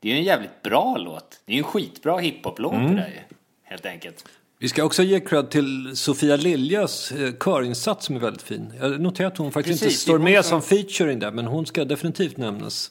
det 0.00 0.08
är 0.08 0.12
ju 0.12 0.18
en 0.18 0.24
jävligt 0.24 0.62
bra 0.62 0.96
låt. 0.96 1.40
Det 1.44 1.52
är 1.52 1.54
ju 1.54 1.58
en 1.58 1.64
skitbra 1.64 2.18
hiphop-låt 2.18 2.72
det 2.72 2.78
där 2.78 3.06
ju, 3.08 3.36
helt 3.64 3.86
enkelt. 3.86 4.24
Vi 4.58 4.68
ska 4.68 4.84
också 4.84 5.02
ge 5.02 5.20
cred 5.20 5.50
till 5.50 5.96
Sofia 5.96 6.36
Liljas 6.36 7.12
eh, 7.12 7.32
körinsats 7.44 8.06
som 8.06 8.16
är 8.16 8.20
väldigt 8.20 8.42
fin. 8.42 8.72
Jag 8.80 9.00
noterar 9.00 9.28
att 9.28 9.38
hon 9.38 9.52
faktiskt 9.52 9.82
Precis, 9.82 9.94
inte 9.94 10.02
står 10.02 10.18
med 10.18 10.44
som- 10.44 10.60
som 10.62 10.68
featuring 10.76 11.18
där, 11.18 11.30
men 11.30 11.46
hon 11.46 11.66
ska 11.66 11.84
definitivt 11.84 12.36
nämnas. 12.36 12.90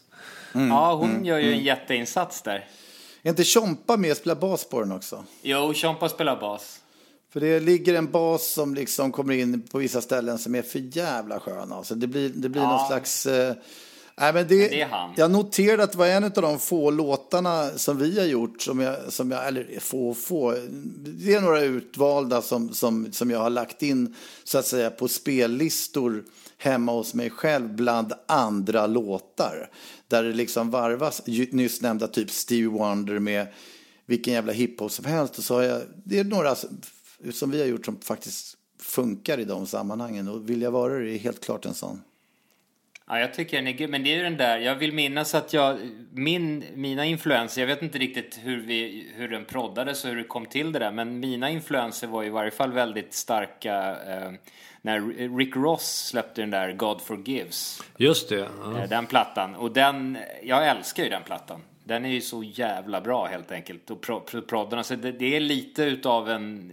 Ja, 0.53 0.93
hon 0.93 1.25
gör 1.25 1.39
ju 1.39 1.53
en 1.53 1.63
jätteinsats 1.63 2.41
där. 2.41 2.65
Är 3.25 3.29
inte 3.29 3.43
Tjompa 3.43 3.97
med 3.97 4.11
och 4.11 4.17
spelar 4.17 4.35
bas 4.35 4.65
på 4.65 4.79
den 4.79 4.91
också? 4.91 5.23
Jo, 5.41 5.73
Tjompa 5.73 6.09
spelar 6.09 6.39
bas. 6.41 6.79
För 7.33 7.39
det 7.39 7.59
ligger 7.59 7.93
en 7.93 8.11
bas 8.11 8.47
som 8.47 8.75
liksom 8.75 9.11
kommer 9.11 9.33
in 9.33 9.61
på 9.61 9.77
vissa 9.77 10.01
ställen 10.01 10.37
som 10.37 10.55
är 10.55 10.61
för 10.61 10.97
jävla 10.97 11.39
skön. 11.39 11.71
Alltså 11.71 11.95
det 11.95 12.07
blir, 12.07 12.29
det 12.29 12.49
blir 12.49 12.61
Ja. 12.61 12.77
någon 12.77 12.87
slags... 12.87 13.25
Eh, 13.25 13.55
nej, 14.19 14.33
men 14.33 14.47
det, 14.47 14.55
Men 14.55 14.69
det 14.69 14.81
är 14.81 14.87
han. 14.87 15.13
Jag 15.17 15.31
noterade 15.31 15.83
att 15.83 15.91
det 15.91 15.97
var 15.97 16.07
en 16.07 16.23
av 16.23 16.31
de 16.31 16.59
få 16.59 16.91
låtarna 16.91 17.69
som 17.75 17.97
vi 17.97 18.19
har 18.19 18.25
gjort, 18.25 18.61
som 18.61 18.79
jag, 18.79 19.13
som 19.13 19.31
jag, 19.31 19.47
eller 19.47 19.79
få 19.79 20.09
och 20.09 20.17
få, 20.17 20.51
det 20.97 21.33
är 21.33 21.41
några 21.41 21.61
utvalda 21.61 22.41
som, 22.41 22.73
som, 22.73 23.11
som 23.11 23.31
jag 23.31 23.39
har 23.39 23.49
lagt 23.49 23.81
in 23.81 24.15
så 24.43 24.57
att 24.57 24.65
säga 24.65 24.89
på 24.89 25.07
spellistor 25.07 26.23
hemma 26.57 26.91
hos 26.91 27.13
mig 27.13 27.29
själv 27.29 27.75
bland 27.75 28.13
andra 28.27 28.87
låtar. 28.87 29.69
Där 30.07 30.23
det 30.23 30.33
liksom 30.33 30.71
varvas, 30.71 31.21
nyss 31.51 31.81
nämnda 31.81 32.07
typ 32.07 32.31
Stevie 32.31 32.67
Wonder 32.67 33.19
med 33.19 33.47
vilken 34.05 34.33
jävla 34.33 34.53
hiphop 34.53 34.91
som 34.91 35.05
helst. 35.05 35.37
Och 35.37 35.43
så 35.43 35.55
har 35.55 35.63
jag, 35.63 35.81
det 36.03 36.19
är 36.19 36.23
några 36.23 36.55
som, 37.31 37.51
vi 37.51 37.59
har 37.59 37.67
gjort 37.67 37.85
som 37.85 37.99
faktiskt 38.01 38.57
funkar 38.79 39.39
i 39.39 39.45
de 39.45 39.67
sammanhangen. 39.67 40.27
Och 40.27 40.49
Vill 40.49 40.61
jag 40.61 40.71
vara 40.71 40.93
det 40.93 41.11
är 41.11 41.17
helt 41.17 41.43
klart 41.43 41.65
en 41.65 41.73
sån. 41.73 42.01
Ja, 43.07 43.19
jag 43.19 43.33
tycker 43.33 43.57
den 43.57 43.67
är 43.67 43.71
grym. 43.71 43.91
Men 43.91 44.03
det 44.03 44.13
är 44.13 44.17
ju 44.17 44.23
den 44.23 44.37
där, 44.37 44.57
jag 44.57 44.75
vill 44.75 44.93
minnas 44.93 45.35
att 45.35 45.53
jag, 45.53 45.77
min, 46.11 46.65
mina 46.75 47.05
influenser, 47.05 47.61
jag 47.61 47.67
vet 47.67 47.81
inte 47.81 47.97
riktigt 47.97 48.39
hur, 48.43 48.61
vi, 48.61 49.07
hur 49.15 49.27
den 49.27 49.45
proddades 49.45 50.03
och 50.03 50.09
hur 50.09 50.17
det 50.17 50.23
kom 50.23 50.45
till 50.45 50.71
det 50.71 50.79
där, 50.79 50.91
men 50.91 51.19
mina 51.19 51.49
influenser 51.49 52.07
var 52.07 52.23
i 52.23 52.29
varje 52.29 52.51
fall 52.51 52.71
väldigt 52.71 53.13
starka 53.13 53.97
eh, 54.07 54.31
när 54.81 55.37
Rick 55.37 55.55
Ross 55.55 56.07
släppte 56.07 56.41
den 56.41 56.49
där 56.51 56.73
God 56.73 57.01
Forgives, 57.01 57.83
Just 57.97 58.29
det. 58.29 58.49
Ja. 58.63 58.77
eh, 58.77 58.89
den 58.89 59.05
plattan. 59.05 59.55
Och 59.55 59.71
den, 59.71 60.17
jag 60.43 60.67
älskar 60.67 61.03
ju 61.03 61.09
den 61.09 61.23
plattan. 61.23 61.61
Den 61.83 62.05
är 62.05 62.09
ju 62.09 62.21
så 62.21 62.43
jävla 62.43 63.01
bra 63.01 63.25
helt 63.25 63.51
enkelt. 63.51 63.91
Och 63.91 64.01
pro, 64.01 64.19
pro, 64.19 64.41
proddarna, 64.41 64.83
så 64.83 64.95
det, 64.95 65.11
det 65.11 65.35
är 65.35 65.39
lite 65.39 65.83
utav 65.83 66.29
en, 66.29 66.71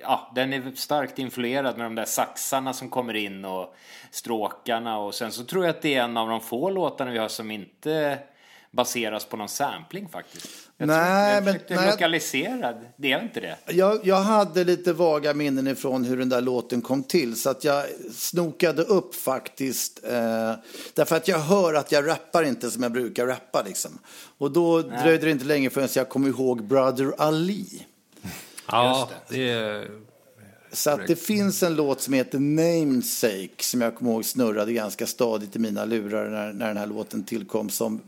ja, 0.00 0.32
den 0.34 0.52
är 0.52 0.72
starkt 0.74 1.18
influerad 1.18 1.76
med 1.76 1.86
de 1.86 1.94
där 1.94 2.04
saxarna 2.04 2.72
som 2.72 2.88
kommer 2.90 3.14
in 3.14 3.44
och 3.44 3.74
stråkarna 4.10 4.98
och 4.98 5.14
sen 5.14 5.32
så 5.32 5.44
tror 5.44 5.64
jag 5.64 5.70
att 5.70 5.82
det 5.82 5.94
är 5.94 6.02
en 6.02 6.16
av 6.16 6.28
de 6.28 6.40
få 6.40 6.70
låtarna 6.70 7.10
vi 7.10 7.18
har 7.18 7.28
som 7.28 7.50
inte 7.50 8.18
baseras 8.70 9.24
på 9.24 9.36
någon 9.36 9.48
sampling 9.48 10.08
faktiskt. 10.08 10.46
Jag 10.76 10.88
Nej, 10.88 11.34
jag 11.34 11.44
men- 11.44 11.58
nej. 11.68 11.90
lokaliserad, 11.90 12.86
det 12.96 13.12
är 13.12 13.22
inte 13.22 13.40
det. 13.40 13.56
Jag, 13.66 14.00
jag 14.06 14.16
hade 14.16 14.64
lite 14.64 14.92
vaga 14.92 15.34
minnen 15.34 15.66
ifrån 15.66 16.04
hur 16.04 16.16
den 16.16 16.28
där 16.28 16.40
låten 16.40 16.82
kom 16.82 17.02
till 17.02 17.36
så 17.40 17.50
att 17.50 17.64
jag 17.64 17.84
snokade 18.12 18.82
upp 18.82 19.14
faktiskt. 19.14 20.04
Eh, 20.04 20.52
därför 20.94 21.16
att 21.16 21.28
jag 21.28 21.38
hör 21.38 21.74
att 21.74 21.92
jag 21.92 22.08
rappar 22.08 22.42
inte 22.42 22.70
som 22.70 22.82
jag 22.82 22.92
brukar 22.92 23.26
rappa 23.26 23.62
liksom. 23.62 23.98
Och 24.38 24.50
då 24.50 24.82
dröjde 24.82 25.24
det 25.26 25.30
inte 25.30 25.44
länge 25.44 25.70
förrän 25.70 25.88
jag 25.94 26.08
kom 26.08 26.26
ihåg 26.26 26.64
Brother 26.64 27.14
Ali. 27.18 27.86
Ja, 28.70 29.10
det 29.28 29.50
är... 29.50 29.88
Så 30.72 30.90
att 30.90 31.06
det 31.06 31.16
finns 31.16 31.62
en 31.62 31.74
låt 31.76 32.00
som 32.00 32.14
heter 32.14 32.38
Namesake 32.38 33.62
som 33.64 33.80
jag 33.80 33.94
kommer 33.96 34.10
ihåg 34.12 34.24
snurrade 34.24 34.72
ganska 34.72 35.06
stadigt 35.06 35.56
i 35.56 35.58
mina 35.58 35.84
lurar 35.84 36.30
när, 36.30 36.52
när 36.52 36.68
den 36.68 36.76
här 36.76 36.86
låten 36.86 37.24
tillkom 37.24 37.70
som 37.70 38.00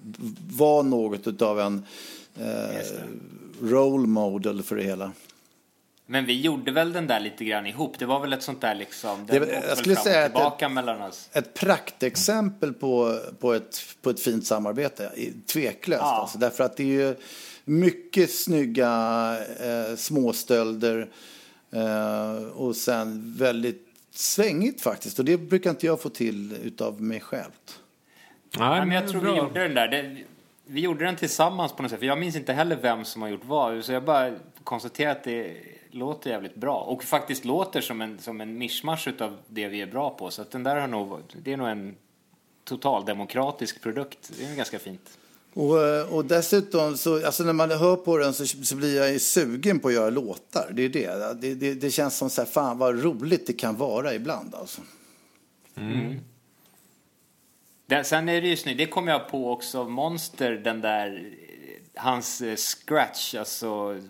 var 0.50 0.82
något 0.82 1.42
av 1.42 1.60
en 1.60 1.84
eh, 2.40 2.82
role 3.62 4.06
model 4.06 4.62
för 4.62 4.76
det 4.76 4.82
hela. 4.82 5.12
Men 6.06 6.24
vi 6.26 6.40
gjorde 6.40 6.70
väl 6.72 6.92
den 6.92 7.06
där 7.06 7.20
lite 7.20 7.44
grann 7.44 7.66
ihop. 7.66 7.98
Det 7.98 8.06
var 8.06 8.20
väl 8.20 8.32
ett 8.32 8.42
sånt 8.42 8.60
där 8.60 8.74
liksom, 8.74 9.26
Det- 9.26 9.64
jag 9.68 9.78
skulle 9.78 9.96
säga 9.96 10.24
att 10.24 10.32
tillbaka 10.32 10.68
mellan 10.68 11.02
oss. 11.02 11.28
ett 11.32 11.54
praktexempel 11.54 12.72
på, 12.74 13.18
på, 13.40 13.52
ett, 13.52 13.80
på 14.02 14.10
ett 14.10 14.20
fint 14.20 14.46
samarbete. 14.46 15.12
Tveklöst. 15.46 16.00
Ja. 16.02 16.20
Alltså, 16.20 16.38
därför 16.38 16.64
att 16.64 16.76
det 16.76 16.82
är 16.82 16.86
ju 16.86 17.16
mycket 17.68 18.30
snygga 18.30 19.36
eh, 19.60 19.96
småstölder 19.96 21.08
eh, 21.70 22.46
och 22.46 22.76
sen 22.76 23.34
väldigt 23.38 23.88
svängigt 24.10 24.80
faktiskt. 24.80 25.18
Och 25.18 25.24
det 25.24 25.36
brukar 25.36 25.70
inte 25.70 25.86
jag 25.86 26.00
få 26.00 26.08
till 26.08 26.52
utav 26.62 27.02
mig 27.02 27.20
själv. 27.20 27.50
Nej, 28.58 28.86
men 28.86 28.90
jag 28.90 29.08
tror 29.08 29.20
vi 29.20 29.36
gjorde 29.36 29.62
den 29.62 29.74
där. 29.74 29.88
Det, 29.88 30.16
vi 30.66 30.80
gjorde 30.80 31.04
den 31.04 31.16
tillsammans 31.16 31.72
på 31.72 31.82
något 31.82 31.90
sätt. 31.90 32.00
För 32.00 32.06
jag 32.06 32.18
minns 32.18 32.36
inte 32.36 32.52
heller 32.52 32.76
vem 32.76 33.04
som 33.04 33.22
har 33.22 33.28
gjort 33.28 33.44
vad. 33.44 33.84
Så 33.84 33.92
jag 33.92 34.04
bara 34.04 34.32
konstaterar 34.64 35.10
att 35.10 35.24
det 35.24 35.56
låter 35.90 36.30
jävligt 36.30 36.54
bra. 36.54 36.80
Och 36.80 37.04
faktiskt 37.04 37.44
låter 37.44 37.80
som 37.80 38.00
en, 38.00 38.18
som 38.18 38.40
en 38.40 38.58
mischmasch 38.58 39.08
utav 39.08 39.36
det 39.46 39.68
vi 39.68 39.80
är 39.80 39.86
bra 39.86 40.10
på. 40.10 40.30
Så 40.30 40.42
att 40.42 40.50
den 40.50 40.62
där 40.62 40.76
har 40.76 40.88
nog, 40.88 41.20
det 41.42 41.52
är 41.52 41.56
nog 41.56 41.68
en 41.68 41.96
totaldemokratisk 42.64 43.82
produkt. 43.82 44.32
Det 44.38 44.44
är 44.44 44.56
ganska 44.56 44.78
fint. 44.78 45.18
Och, 45.58 45.84
eh, 45.84 46.14
och 46.14 46.24
dessutom, 46.24 46.96
så, 46.96 47.26
alltså 47.26 47.44
när 47.44 47.52
man 47.52 47.70
hör 47.70 47.96
på 47.96 48.18
den 48.18 48.34
så, 48.34 48.46
så 48.46 48.76
blir 48.76 48.96
jag 48.96 49.12
ju 49.12 49.18
sugen 49.18 49.80
på 49.80 49.88
att 49.88 49.94
göra 49.94 50.10
låtar. 50.10 50.70
Det 50.72 50.82
är 50.82 50.88
det. 50.88 51.40
Det, 51.40 51.54
det, 51.54 51.74
det 51.74 51.90
känns 51.90 52.16
som 52.16 52.30
så 52.30 52.40
här, 52.40 52.48
fan 52.48 52.78
vad 52.78 53.02
roligt 53.02 53.46
det 53.46 53.52
kan 53.52 53.76
vara 53.76 54.14
ibland 54.14 54.54
alltså. 54.54 54.80
Mm. 55.76 56.20
Den, 57.86 58.04
sen 58.04 58.28
är 58.28 58.40
det 58.40 58.48
ju 58.48 58.56
snyggt, 58.56 58.78
det 58.78 58.86
kom 58.86 59.08
jag 59.08 59.28
på 59.28 59.52
också, 59.52 59.84
Monster, 59.84 60.52
den 60.52 60.80
där, 60.80 61.32
eh, 61.94 62.02
hans 62.02 62.40
eh, 62.40 62.56
scratch, 62.56 63.34
alltså 63.34 64.00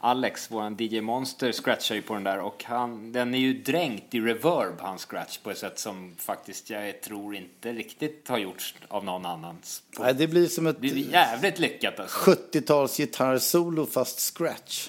Alex, 0.00 0.50
våran 0.50 0.76
DJ 0.78 1.00
Monster, 1.00 1.52
scratchar 1.52 1.94
ju 1.94 2.02
på 2.02 2.14
den 2.14 2.24
där 2.24 2.38
och 2.38 2.64
han, 2.64 3.12
den 3.12 3.34
är 3.34 3.38
ju 3.38 3.62
dränkt 3.62 4.14
i 4.14 4.20
reverb, 4.20 4.80
hans 4.80 5.06
scratch, 5.06 5.38
på 5.38 5.50
ett 5.50 5.58
sätt 5.58 5.78
som 5.78 6.14
faktiskt 6.18 6.70
jag 6.70 7.00
tror 7.00 7.36
inte 7.36 7.72
riktigt 7.72 8.28
har 8.28 8.38
gjorts 8.38 8.74
av 8.88 9.04
någon 9.04 9.26
annan. 9.26 9.56
Nej, 9.98 10.14
det 10.14 10.26
blir 10.26 10.46
som 10.46 10.66
ett 10.66 10.82
är 10.82 10.86
jävligt 10.86 11.58
lyckat 11.58 12.00
alltså. 12.00 12.30
70-tals 12.30 12.96
gitarrsolo 12.96 13.86
fast 13.86 14.36
scratch. 14.36 14.88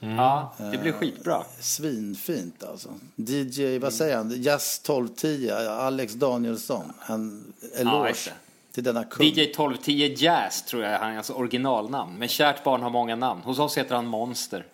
Ja, 0.00 0.54
det 0.58 0.78
blir 0.78 0.92
skitbra. 0.92 1.44
Svinfint 1.60 2.64
alltså. 2.64 2.88
DJ, 3.16 3.78
vad 3.78 3.92
säger 3.92 4.16
han? 4.16 4.42
Jazz 4.42 4.80
1210, 4.84 5.50
Alex 5.70 6.12
Danielsson. 6.12 6.92
En 7.06 7.52
eloge 7.74 8.14
det. 8.24 8.32
Till 8.74 8.84
denna 8.84 9.04
kung. 9.04 9.26
DJ 9.26 9.40
1210 9.40 10.14
Jazz 10.16 10.62
tror 10.62 10.82
jag 10.82 10.92
är 10.92 11.14
hans 11.14 11.30
originalnamn. 11.30 12.18
Men 12.18 12.28
kärt 12.28 12.64
barn 12.64 12.82
har 12.82 12.90
många 12.90 13.16
namn. 13.16 13.40
Hos 13.42 13.58
oss 13.58 13.78
heter 13.78 13.94
han 13.94 14.06
Monster. 14.06 14.64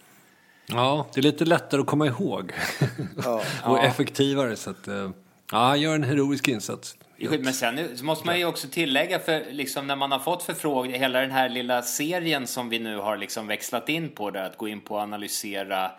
Ja, 0.67 1.07
det 1.15 1.21
är 1.21 1.23
lite 1.23 1.45
lättare 1.45 1.81
att 1.81 1.87
komma 1.87 2.07
ihåg. 2.07 2.53
och 3.65 3.85
effektivare. 3.85 4.57
Så 4.57 4.71
att, 4.71 4.89
eh, 4.89 5.11
ja, 5.53 5.59
han 5.59 5.81
gör 5.81 5.95
en 5.95 6.05
heroisk 6.05 6.49
insats. 6.49 6.97
Men 7.19 7.55
sen 7.55 7.99
så 7.99 8.05
måste 8.05 8.27
man 8.27 8.39
ju 8.39 8.45
också 8.45 8.69
tillägga, 8.69 9.19
för 9.19 9.45
liksom 9.51 9.87
när 9.87 9.97
man 9.97 10.13
har 10.13 10.19
fått 10.19 10.43
förfrågningar, 10.43 10.99
hela 10.99 11.21
den 11.21 11.31
här 11.31 11.49
lilla 11.49 11.83
serien 11.83 12.47
som 12.47 12.69
vi 12.69 12.79
nu 12.79 12.97
har 12.97 13.17
liksom 13.17 13.47
växlat 13.47 13.89
in 13.89 14.09
på, 14.09 14.31
där 14.31 14.45
att 14.45 14.59
gå 14.59 14.69
in 14.69 14.81
på 14.81 14.95
och 14.95 15.01
analysera 15.01 15.91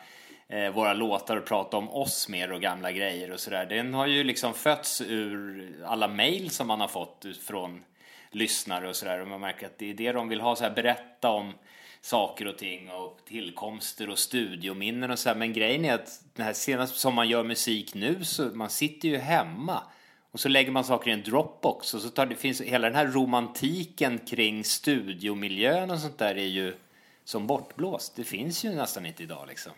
eh, 0.49 0.69
våra 0.69 0.93
låtar 0.93 1.37
och 1.37 1.45
prata 1.45 1.77
om 1.77 1.89
oss 1.89 2.29
mer 2.29 2.51
och 2.51 2.61
gamla 2.61 2.91
grejer 2.91 3.31
och 3.31 3.39
sådär. 3.39 3.65
Den 3.65 3.93
har 3.93 4.07
ju 4.07 4.23
liksom 4.23 4.53
fötts 4.53 5.01
ur 5.01 5.71
alla 5.85 6.07
mejl 6.07 6.49
som 6.49 6.67
man 6.67 6.81
har 6.81 6.87
fått 6.87 7.25
från 7.41 7.83
lyssnare 8.31 8.89
och 8.89 8.95
sådär. 8.95 9.21
Och 9.21 9.27
man 9.27 9.41
märker 9.41 9.65
att 9.65 9.77
det 9.77 9.89
är 9.89 9.93
det 9.93 10.11
de 10.11 10.29
vill 10.29 10.41
ha, 10.41 10.55
så 10.55 10.63
här, 10.63 10.71
berätta 10.71 11.29
om 11.29 11.53
saker 12.01 12.47
och 12.47 12.57
ting 12.57 12.91
och 12.91 13.19
tillkomster 13.25 14.09
och 14.09 14.19
studiominnen 14.19 15.11
och 15.11 15.19
så 15.19 15.29
här. 15.29 15.35
Men 15.35 15.53
grejen 15.53 15.85
är 15.85 15.93
att 15.93 16.21
det 16.33 16.43
här 16.43 16.53
senast 16.53 16.95
som 16.95 17.13
man 17.15 17.29
gör 17.29 17.43
musik 17.43 17.93
nu 17.93 18.23
så 18.23 18.43
man 18.43 18.69
sitter 18.69 19.09
ju 19.09 19.17
hemma 19.17 19.83
och 20.31 20.39
så 20.39 20.49
lägger 20.49 20.71
man 20.71 20.83
saker 20.83 21.09
i 21.09 21.13
en 21.13 21.23
Dropbox 21.23 21.93
och 21.93 22.01
så 22.01 22.09
tar 22.09 22.25
det 22.25 22.35
finns 22.35 22.61
hela 22.61 22.87
den 22.87 22.95
här 22.95 23.07
romantiken 23.07 24.17
kring 24.17 24.63
studiomiljön 24.63 25.91
och 25.91 25.99
sånt 25.99 26.17
där 26.17 26.35
är 26.37 26.47
ju 26.47 26.75
som 27.23 27.47
bortblåst. 27.47 28.15
Det 28.15 28.23
finns 28.23 28.65
ju 28.65 28.75
nästan 28.75 29.05
inte 29.05 29.23
idag 29.23 29.47
liksom. 29.47 29.71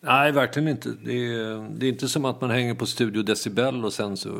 Nej, 0.00 0.32
verkligen 0.32 0.68
inte. 0.68 0.88
Det 1.04 1.12
är, 1.12 1.78
det 1.78 1.86
är 1.86 1.88
inte 1.88 2.08
som 2.08 2.24
att 2.24 2.40
man 2.40 2.50
hänger 2.50 2.74
på 2.74 2.86
Studio 2.86 3.22
Decibel 3.22 3.84
och 3.84 3.92
sen 3.92 4.16
så 4.16 4.30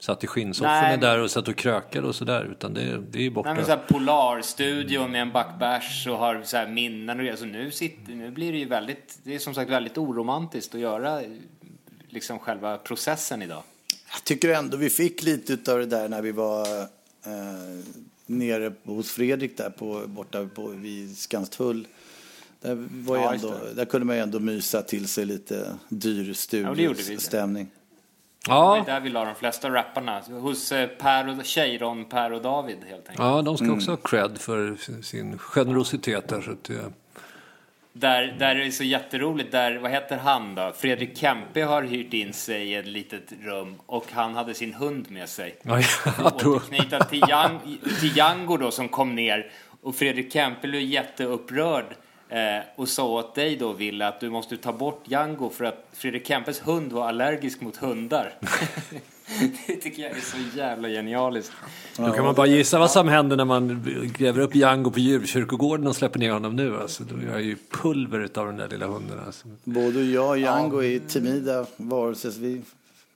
satt 0.00 0.24
i 0.24 0.26
skinnsofforna 0.26 0.96
där 0.96 1.20
och 1.20 1.30
satt 1.30 1.48
och 1.48 1.56
krökade 1.56 2.06
och 2.06 2.14
sådär. 2.14 2.44
Utan 2.50 2.74
det, 2.74 3.02
det 3.10 3.26
är 3.26 3.30
borta. 3.30 3.48
Nej, 3.48 3.56
men 3.56 3.64
så 3.64 3.70
här 3.70 3.84
Polarstudio 3.88 5.08
med 5.08 5.22
en 5.22 5.32
backbärs 5.32 6.06
och 6.06 6.16
har 6.16 6.42
så 6.44 6.56
här 6.56 6.68
minnen 6.68 7.18
och 7.18 7.24
grejer. 7.24 7.36
Så 7.36 7.44
nu, 7.44 7.70
sitter, 7.70 8.12
nu 8.12 8.30
blir 8.30 8.52
det 8.52 8.58
ju 8.58 8.64
väldigt, 8.64 9.18
det 9.22 9.34
är 9.34 9.38
som 9.38 9.54
sagt 9.54 9.70
väldigt 9.70 9.98
oromantiskt 9.98 10.74
att 10.74 10.80
göra 10.80 11.20
liksom 12.08 12.38
själva 12.38 12.78
processen 12.78 13.42
idag. 13.42 13.62
Jag 14.12 14.24
tycker 14.24 14.48
ändå 14.48 14.76
vi 14.76 14.90
fick 14.90 15.22
lite 15.22 15.72
av 15.72 15.78
det 15.78 15.86
där 15.86 16.08
när 16.08 16.22
vi 16.22 16.32
var 16.32 16.80
eh, 17.26 17.84
nere 18.26 18.72
hos 18.84 19.10
Fredrik 19.10 19.56
där 19.56 19.70
på, 19.70 20.02
borta 20.06 20.48
på, 20.54 20.66
vid 20.66 21.18
Skanstull. 21.18 21.86
Där, 22.64 22.76
var 22.90 23.16
Ja, 23.16 23.34
ändå, 23.34 23.50
det. 23.50 23.74
där 23.74 23.84
kunde 23.84 24.04
man 24.06 24.16
ju 24.16 24.22
ändå 24.22 24.38
mysa 24.40 24.82
till 24.82 25.08
sig 25.08 25.24
lite 25.24 25.74
dyr 25.88 26.22
Ja, 26.22 26.28
det 26.28 26.34
studiostämning. 26.34 27.62
Är 27.62 27.84
Ja, 28.48 28.82
där 28.86 29.00
vi 29.00 29.10
la 29.10 29.24
de 29.24 29.34
flesta 29.34 29.70
rapparna. 29.70 30.20
Hos 30.28 30.72
eh, 30.72 30.88
Per 30.88 31.28
och, 31.28 31.44
Cheiron, 31.46 32.04
Per 32.04 32.32
och 32.32 32.42
David 32.42 32.76
helt 32.88 33.08
enkelt. 33.08 33.18
ja, 33.18 33.42
de 33.42 33.56
ska 33.56 33.64
Mm. 33.64 33.76
också 33.76 33.90
ha 33.90 33.96
cred 33.96 34.38
för 34.38 34.76
sin 35.02 35.38
generositet 35.38 36.28
där. 36.28 36.40
Så 36.40 36.50
att, 36.50 36.70
eh, 36.70 36.76
Där, 37.92 38.36
där 38.38 38.56
är 38.56 38.64
det 38.64 38.72
så 38.72 38.84
jätteroligt, 38.84 39.52
där, 39.52 39.78
vad 39.78 39.90
heter 39.90 40.16
han 40.16 40.54
då? 40.54 40.72
Fredrik 40.76 41.18
Kempe 41.18 41.62
har 41.64 41.82
hyrt 41.82 42.12
in 42.12 42.32
sig 42.32 42.62
i 42.70 42.74
ett 42.74 42.86
litet 42.86 43.32
rum 43.42 43.74
och 43.86 44.06
han 44.12 44.34
hade 44.34 44.54
sin 44.54 44.74
hund 44.74 45.10
med 45.10 45.28
sig. 45.28 45.56
ja, 45.62 45.80
jag 46.18 46.38
tror... 46.38 46.56
Återknyta 46.56 47.04
till, 47.04 47.24
Jan, 47.28 47.58
till 48.00 48.16
Django 48.16 48.56
då 48.56 48.70
som 48.70 48.88
kom 48.88 49.14
ner 49.14 49.50
och 49.82 49.94
Fredrik 49.96 50.32
Kempe 50.32 50.68
blev 50.68 50.80
jätteupprörd 50.82 51.84
Eh, 52.28 52.62
och 52.76 52.88
sa 52.88 53.06
åt 53.06 53.34
dig 53.34 53.56
då, 53.56 53.72
Wille, 53.72 54.08
att 54.08 54.20
du 54.20 54.30
måste 54.30 54.56
ta 54.56 54.72
bort 54.72 55.02
Django 55.04 55.50
för 55.50 55.64
att 55.64 55.86
Fredrik 55.92 56.26
Kempes 56.26 56.60
hund 56.60 56.92
var 56.92 57.08
allergisk 57.08 57.60
mot 57.60 57.76
hundar. 57.76 58.34
det 59.66 59.76
tycker 59.76 60.02
jag 60.02 60.10
är 60.10 60.20
så 60.20 60.58
jävla 60.58 60.88
genialiskt. 60.88 61.52
Då 61.96 62.10
kan 62.10 62.24
man 62.24 62.34
bara 62.34 62.46
gissa 62.46 62.78
vad 62.78 62.90
som 62.90 63.08
händer 63.08 63.36
när 63.36 63.44
man 63.44 63.84
gräver 64.18 64.40
upp 64.40 64.54
Django 64.54 64.90
på 64.90 65.00
djurkyrkogården 65.00 65.86
och 65.86 65.96
släpper 65.96 66.18
ner 66.18 66.32
honom 66.32 66.56
nu. 66.56 66.80
Alltså, 66.80 67.04
då 67.04 67.16
är 67.16 67.32
jag 67.32 67.42
ju 67.42 67.56
pulver 67.70 68.20
utav 68.20 68.46
den 68.46 68.56
där 68.56 68.68
lilla 68.68 68.86
hunden. 68.86 69.18
Alltså. 69.26 69.48
Både 69.64 70.04
jag 70.04 70.28
och 70.28 70.38
Django 70.38 70.82
är 70.82 70.98
timida 70.98 71.66
varelser. 71.76 72.30
så 72.30 72.40
Vi 72.40 72.62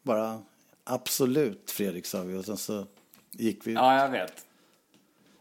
bara 0.02 0.38
absolut 0.84 1.70
Fredrik 1.70 2.06
sa 2.06 2.22
vi 2.22 2.36
och 2.36 2.44
sen 2.44 2.56
så 2.56 2.86
gick 3.30 3.66
vi. 3.66 3.72
Ja, 3.72 4.00
jag 4.00 4.08
vet. 4.08 4.44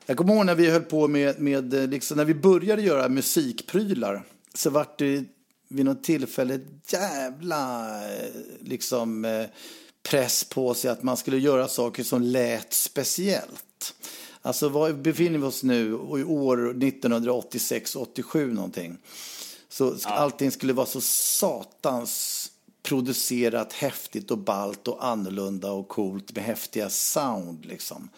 Jag 0.09 0.17
kommer 0.17 0.33
ihåg 0.33 0.45
när 0.45 0.55
vi 0.55 0.69
höll 0.69 0.83
på 0.83 1.07
med, 1.07 1.39
med 1.39 1.73
eh, 1.73 1.87
liksom, 1.87 2.17
när 2.17 2.25
vi 2.25 2.33
började 2.33 2.81
göra 2.81 3.09
musikprylar 3.09 4.23
så 4.53 4.69
vart 4.69 4.99
det 4.99 5.23
vid 5.69 5.85
något 5.85 6.03
tillfälle 6.03 6.59
jävla 6.87 7.95
eh, 8.13 8.29
liksom 8.59 9.25
eh, 9.25 9.45
press 10.09 10.43
på 10.43 10.73
sig 10.73 10.91
att 10.91 11.03
man 11.03 11.17
skulle 11.17 11.37
göra 11.37 11.67
saker 11.67 12.03
som 12.03 12.21
lät 12.21 12.73
speciellt. 12.73 13.93
Alltså 14.41 14.69
var 14.69 14.93
befinner 14.93 15.39
vi 15.39 15.45
oss 15.45 15.63
nu 15.63 15.87
i 15.89 16.23
år 16.23 16.69
1986, 16.83 17.95
87 17.95 18.53
någonting. 18.53 18.97
Så 19.69 19.95
ja. 20.03 20.09
allting 20.09 20.51
skulle 20.51 20.73
vara 20.73 20.85
så 20.85 21.01
satans 21.01 22.47
producerat 22.83 23.73
häftigt 23.73 24.31
och 24.31 24.37
balt 24.37 24.87
och 24.87 25.05
annorlunda 25.05 25.71
och 25.71 25.87
coolt 25.87 26.35
med 26.35 26.43
häftiga 26.43 26.89
sound 26.89 27.65
liksom. 27.65 28.09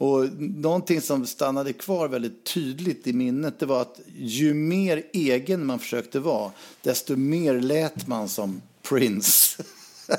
Och 0.00 0.28
någonting 0.40 1.00
som 1.00 1.26
stannade 1.26 1.72
kvar 1.72 2.08
väldigt 2.08 2.44
tydligt 2.44 3.06
i 3.06 3.12
minnet 3.12 3.58
det 3.58 3.66
var 3.66 3.82
att 3.82 4.00
ju 4.16 4.54
mer 4.54 5.02
egen 5.12 5.66
man 5.66 5.78
försökte 5.78 6.20
vara 6.20 6.52
desto 6.82 7.16
mer 7.16 7.60
lät 7.60 8.06
man 8.06 8.28
som 8.28 8.62
Prince. 8.82 9.62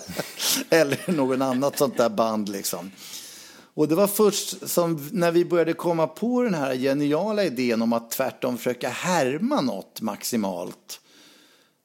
Eller 0.69 1.11
någon 1.11 1.41
annat 1.41 1.77
sånt 1.77 1.97
där 1.97 2.09
band 2.09 2.49
liksom. 2.49 2.91
Och 3.73 3.87
det 3.87 3.95
var 3.95 4.07
först 4.07 4.69
som 4.69 5.09
när 5.11 5.31
vi 5.31 5.45
började 5.45 5.73
komma 5.73 6.07
på 6.07 6.41
den 6.41 6.53
här 6.53 6.75
geniala 6.75 7.43
idén 7.43 7.81
om 7.81 7.93
att 7.93 8.11
tvärtom 8.11 8.57
försöka 8.57 8.89
härma 8.89 9.61
något 9.61 10.01
maximalt 10.01 10.99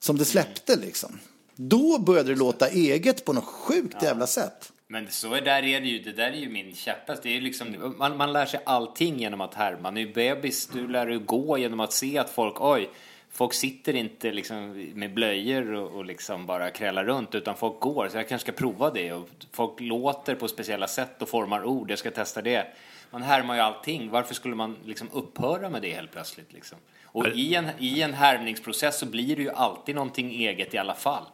som 0.01 0.19
det 0.19 0.25
släppte 0.25 0.77
liksom. 0.77 1.19
Då 1.55 1.99
började 1.99 2.29
det 2.29 2.39
låta 2.39 2.69
eget 2.69 3.25
på 3.25 3.33
något 3.33 3.45
sjukt 3.45 4.03
jävla 4.03 4.27
sätt. 4.27 4.73
Men 4.89 5.11
så 5.11 5.35
är 5.35 5.41
där 5.41 5.65
är 5.65 5.81
det 5.81 5.87
ju, 5.87 5.99
det 5.99 6.13
där 6.13 6.31
är 6.31 6.37
ju 6.37 6.49
min 6.49 6.75
käpphäst. 6.75 7.23
Det 7.23 7.37
är 7.37 7.41
liksom, 7.41 7.95
man, 7.99 8.17
man 8.17 8.33
lär 8.33 8.47
sig 8.47 8.61
allting 8.67 9.19
genom 9.19 9.41
att 9.41 9.55
härma. 9.55 9.91
Nu 9.91 10.13
bebis, 10.13 10.67
du 10.67 10.89
lär 10.89 11.07
dig 11.07 11.19
gå 11.19 11.59
genom 11.59 11.81
att 11.81 11.93
se 11.93 12.19
att 12.19 12.31
folk, 12.31 12.61
oj, 12.61 12.91
folk 13.31 13.55
sitter 13.55 13.95
inte 13.95 14.33
liksom 14.33 14.91
med 14.95 15.15
blöjor 15.15 15.73
och, 15.73 15.91
och 15.91 16.05
liksom 16.05 16.47
bara 16.47 16.71
krälar 16.71 17.05
runt 17.05 17.35
utan 17.35 17.57
folk 17.57 17.81
går. 17.81 18.09
Så 18.09 18.17
jag 18.17 18.29
kanske 18.29 18.53
ska 18.53 18.59
prova 18.59 18.91
det. 18.91 19.13
Och 19.13 19.29
folk 19.53 19.81
låter 19.81 20.35
på 20.35 20.49
speciella 20.49 20.89
sätt 20.89 21.23
och 21.23 21.29
formar 21.29 21.65
ord. 21.65 21.91
Jag 21.91 21.99
ska 21.99 22.11
testa 22.11 22.43
det. 22.43 22.67
Man 23.11 23.23
härmar 23.23 23.55
ju 23.55 23.61
allting. 23.61 24.11
Varför 24.11 24.35
skulle 24.35 24.55
man 24.55 24.77
liksom 24.85 25.09
upphöra 25.13 25.71
med 25.71 25.83
det 25.83 25.91
helt 25.91 26.13
plötsligt? 26.13 26.53
Liksom? 26.53 26.79
Och 27.17 27.29
i 27.29 27.55
en, 27.55 27.71
i 27.79 28.03
en 28.03 28.15
härmningsprocess 28.15 28.99
så 28.99 29.07
blir 29.07 29.37
det 29.37 29.43
ju 29.43 29.51
alltid 29.51 29.95
någonting 29.95 30.31
eget 30.31 30.75
i 30.75 30.79
alla 30.79 30.95
fall. 30.95 31.25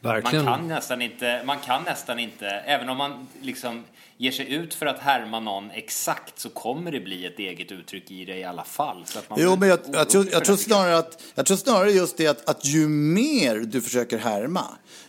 Verkligen. 0.00 0.44
Man 0.44 0.58
kan 0.58 0.68
nästan 0.68 1.02
inte, 1.02 1.42
man 1.44 1.58
kan 1.58 1.82
nästan 1.82 2.18
inte, 2.18 2.46
även 2.46 2.88
om 2.88 2.96
man 2.96 3.28
liksom 3.40 3.84
ger 4.16 4.30
sig 4.30 4.52
ut 4.52 4.74
för 4.74 4.86
att 4.86 4.98
härma 4.98 5.40
någon 5.40 5.70
exakt 5.70 6.38
så 6.38 6.48
kommer 6.48 6.92
det 6.92 7.00
bli 7.00 7.26
ett 7.26 7.38
eget 7.38 7.72
uttryck 7.72 8.10
i 8.10 8.24
det 8.24 8.36
i 8.36 8.44
alla 8.44 8.64
fall. 8.64 9.02
Så 9.06 9.18
att 9.18 9.30
man 9.30 9.38
jo, 9.42 9.56
men 9.56 9.68
jag, 9.68 9.78
jag, 9.92 10.10
tror, 10.10 10.28
jag, 10.32 10.44
tror 10.44 10.56
snarare 10.56 10.98
att, 10.98 11.22
jag 11.34 11.46
tror 11.46 11.56
snarare 11.56 11.90
just 11.90 12.16
det 12.16 12.26
att, 12.26 12.48
att 12.48 12.64
ju 12.64 12.88
mer 12.88 13.56
du 13.56 13.80
försöker 13.80 14.18
härma, 14.18 14.64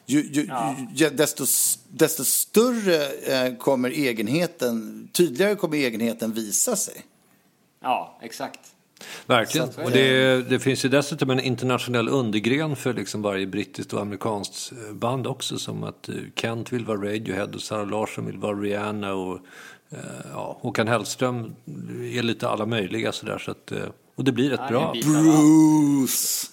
ju, 0.06 0.22
ju, 0.22 0.46
ja. 0.46 0.76
ju, 0.96 1.10
desto, 1.10 1.46
desto 1.90 2.26
större 2.26 3.06
eh, 3.06 3.56
kommer 3.56 3.90
egenheten, 3.90 5.08
tydligare 5.14 5.56
kommer 5.56 5.78
egenheten 5.78 6.34
visa 6.34 6.76
sig. 6.76 6.96
Ja, 7.82 8.20
exakt. 8.22 8.60
Verkligen. 9.26 9.70
Och 9.84 9.92
det, 9.92 10.50
det, 10.50 10.60
finns 10.60 10.86
ju 10.86 10.90
dessutom 10.90 11.30
en 11.30 11.40
internationell 11.40 12.10
undergren 12.10 12.76
för 12.76 12.94
liksom 12.94 13.22
varje 13.22 13.48
brittiskt 13.48 13.94
och 13.94 14.02
amerikanskt 14.02 14.72
eh, 14.72 14.94
band 14.94 15.28
också. 15.28 15.60
Som 15.60 15.84
att 15.84 16.10
eh, 16.10 16.16
Kent 16.36 16.74
vill 16.74 16.86
vara 16.86 16.98
Radiohead 16.98 17.50
och 17.54 17.62
Sara 17.62 17.84
Larsson 17.84 18.26
vill 18.26 18.38
vara 18.38 18.56
Rihanna. 18.56 19.14
Och 19.14 19.40
eh, 19.90 20.00
ja, 20.32 20.58
Håkan 20.62 20.88
Hellström 20.88 21.56
är 22.14 22.24
lite 22.24 22.50
alla 22.50 22.66
möjliga 22.66 23.12
sådär. 23.12 23.38
Så 23.38 23.52
att, 23.52 23.72
och 24.16 24.24
det 24.24 24.32
blir 24.32 24.50
rätt 24.50 24.70
bra. 24.70 24.94
Bruce! 24.94 26.48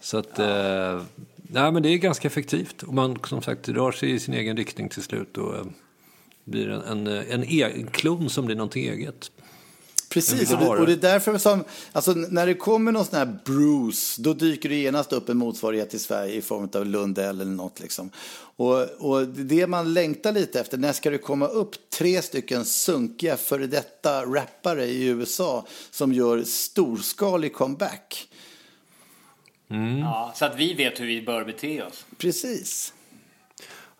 Så 0.00 0.18
att, 0.18 0.38
eh, 0.38 1.02
nej 1.36 1.72
men 1.72 1.82
det 1.82 1.88
är 1.88 1.96
ganska 1.96 2.28
effektivt. 2.28 2.82
Och 2.82 2.94
man 2.94 3.18
som 3.24 3.42
sagt 3.42 3.68
rör 3.68 3.92
sig 3.92 4.10
i 4.10 4.18
sin 4.18 4.34
egen 4.34 4.56
riktning 4.56 4.88
till 4.88 5.02
slut. 5.02 5.38
Och 5.38 5.54
blir 6.44 6.68
en, 6.68 6.82
en, 6.82 7.06
en, 7.06 7.44
e 7.44 7.62
en 7.62 7.86
klon 7.86 8.30
som 8.30 8.46
blir 8.46 8.56
någonting 8.56 8.84
eget. 8.84 9.30
Precis, 10.16 10.52
och 10.52 10.58
det, 10.58 10.66
och 10.66 10.86
det, 10.86 10.92
är 10.92 10.96
därför 10.96 11.38
som, 11.38 11.64
alltså 11.92 12.12
när 12.12 12.46
det 12.46 12.54
kommer 12.54 12.92
någon 12.92 13.04
sån 13.04 13.18
här 13.18 13.38
Bruce, 13.44 14.22
då 14.22 14.32
dyker 14.32 14.68
det 14.68 14.74
genast 14.74 15.12
upp 15.12 15.28
en 15.28 15.36
motsvarighet 15.36 15.94
i 15.94 15.98
Sverige 15.98 16.34
i 16.34 16.42
form 16.42 16.68
av 16.74 16.86
Lundell 16.86 17.40
eller 17.40 17.50
något 17.50 17.80
liksom. 17.80 18.10
Och, 18.56 18.82
och 18.82 19.28
det 19.28 19.66
man 19.66 19.94
längtar 19.94 20.32
lite 20.32 20.60
efter, 20.60 20.78
när 20.78 20.92
ska 20.92 21.10
det 21.10 21.18
komma 21.18 21.46
upp 21.46 21.90
tre 21.90 22.22
stycken 22.22 22.64
sunkiga 22.64 23.36
före 23.36 23.66
detta 23.66 24.24
rappare 24.24 24.84
i 24.84 25.06
USA 25.06 25.66
som 25.90 26.12
gör 26.12 26.42
storskalig 26.42 27.54
comeback? 27.54 28.28
Mm. 29.70 29.98
Ja, 29.98 30.32
så 30.36 30.44
att 30.44 30.58
vi 30.58 30.74
vet 30.74 31.00
hur 31.00 31.06
vi 31.06 31.22
bör 31.22 31.44
bete 31.44 31.82
oss. 31.82 32.06
Precis. 32.18 32.92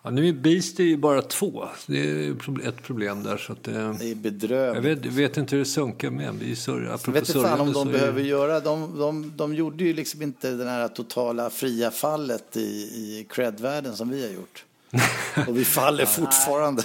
Ja, 0.06 0.10
nu 0.10 0.28
är 0.28 0.32
Beast 0.32 0.78
ju 0.78 0.96
bara 0.96 1.22
två. 1.22 1.68
Det 1.86 1.98
är 1.98 2.68
ett 2.68 2.82
problem 2.82 3.22
där. 3.22 3.36
Så 3.36 3.52
att 3.52 3.64
det, 3.64 3.72
det 3.72 4.10
är 4.10 4.14
bedrövligt. 4.14 4.84
Jag 4.84 4.96
vet, 4.96 5.06
vet, 5.06 5.36
inte 5.36 5.56
hur 5.56 5.60
det 5.60 5.68
sunkar 5.68 6.10
med. 6.10 6.34
Vi 6.40 6.56
så, 6.56 6.70
jag 6.70 7.12
vet 7.12 7.28
inte 7.28 7.40
fan 7.40 7.60
om 7.60 7.72
de 7.72 7.92
behöver 7.92 8.20
är... 8.20 8.24
göra. 8.24 8.60
De, 8.60 8.98
de, 8.98 9.32
de 9.36 9.54
gjorde 9.54 9.84
ju 9.84 9.94
liksom 9.94 10.22
inte 10.22 10.50
det 10.50 10.70
här 10.70 10.88
totala 10.88 11.50
fria 11.50 11.90
fallet 11.90 12.56
i, 12.56 12.60
i 12.60 13.26
cred-världen 13.30 13.96
som 13.96 14.08
vi 14.08 14.26
har 14.26 14.32
gjort. 14.34 14.64
Och 15.48 15.58
vi 15.58 15.64
faller 15.64 16.06
fortfarande. 16.06 16.82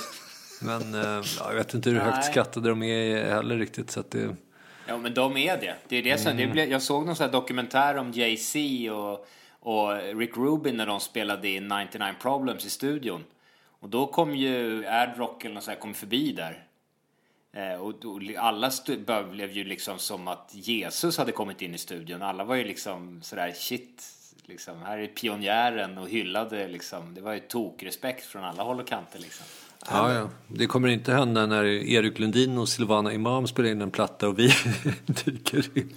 Men 0.62 0.94
ja, 0.94 1.24
jag 1.48 1.56
vet 1.56 1.74
inte 1.74 1.90
hur 1.90 2.00
högt 2.00 2.26
skattade 2.26 2.70
de 2.70 2.84
är 2.84 3.30
heller 3.30 3.58
riktigt. 3.58 3.92
Så 3.92 4.00
att 4.00 4.12
det... 4.12 4.36
Ja, 4.88 4.98
men 4.98 5.14
de 5.14 5.38
är 5.38 5.58
det. 5.58 5.76
det, 5.88 5.96
är 5.96 6.04
det 6.04 6.18
som, 6.18 6.32
mm. 6.32 6.56
det 6.56 6.66
jag 6.66 6.82
såg 6.82 7.06
någon 7.06 7.16
sån 7.16 7.32
dokumentär 7.32 7.98
om 7.98 8.12
Jay-Z 8.12 8.92
och 8.92 9.28
och 9.62 10.18
Rick 10.18 10.38
Rubin 10.38 10.78
när 10.78 10.86
de 10.86 11.00
spelade 11.00 11.50
in 11.50 11.68
99 11.68 12.14
Problems 12.22 12.66
i 12.66 12.70
studion. 12.70 13.24
Och 13.64 13.90
då 13.90 14.08
kom 14.08 14.36
ju 14.36 14.86
Adrock 14.88 15.46
eller 15.46 15.56
något 15.56 15.64
sånt 15.64 15.80
kom 15.80 15.94
förbi 15.94 16.32
där. 16.32 16.64
Eh, 17.54 17.82
och, 17.82 18.06
och 18.06 18.22
alla 18.38 18.72
blev 19.32 19.52
ju 19.52 19.64
liksom 19.64 20.00
som 20.00 20.28
att 20.28 20.50
Jesus 20.54 21.18
hade 21.18 21.32
kommit 21.32 21.62
in 21.62 21.76
i 21.76 21.78
studion. 21.78 22.22
Alla 22.22 22.44
var 22.44 22.56
ju 22.56 22.64
liksom 22.64 23.22
sådär 23.22 23.52
shit, 23.56 24.04
liksom, 24.46 24.82
här 24.82 24.98
är 24.98 25.08
pionjären 25.08 25.98
och 25.98 26.10
hyllade 26.10 26.68
liksom. 26.68 27.14
Det 27.14 27.22
var 27.22 27.34
ju 27.34 27.40
tokrespekt 27.40 28.26
från 28.26 28.44
alla 28.44 28.64
håll 28.64 28.80
och 28.80 28.88
kanter 28.88 29.20
liksom. 29.20 29.46
Ja, 29.90 30.14
ja. 30.14 30.30
Det 30.48 30.68
kommer 30.68 30.88
inte 30.88 31.14
hända 31.14 31.46
när 31.46 31.66
Erik 31.66 32.20
Lundin 32.20 32.58
och 32.58 32.70
Silvana 32.70 33.14
Imam 33.14 33.48
spelar 33.48 33.70
in 33.70 33.82
en 33.82 33.92
platta 33.92 34.28
och 34.28 34.40
vi 34.40 34.54
dyker 35.06 35.78
in. 35.78 35.94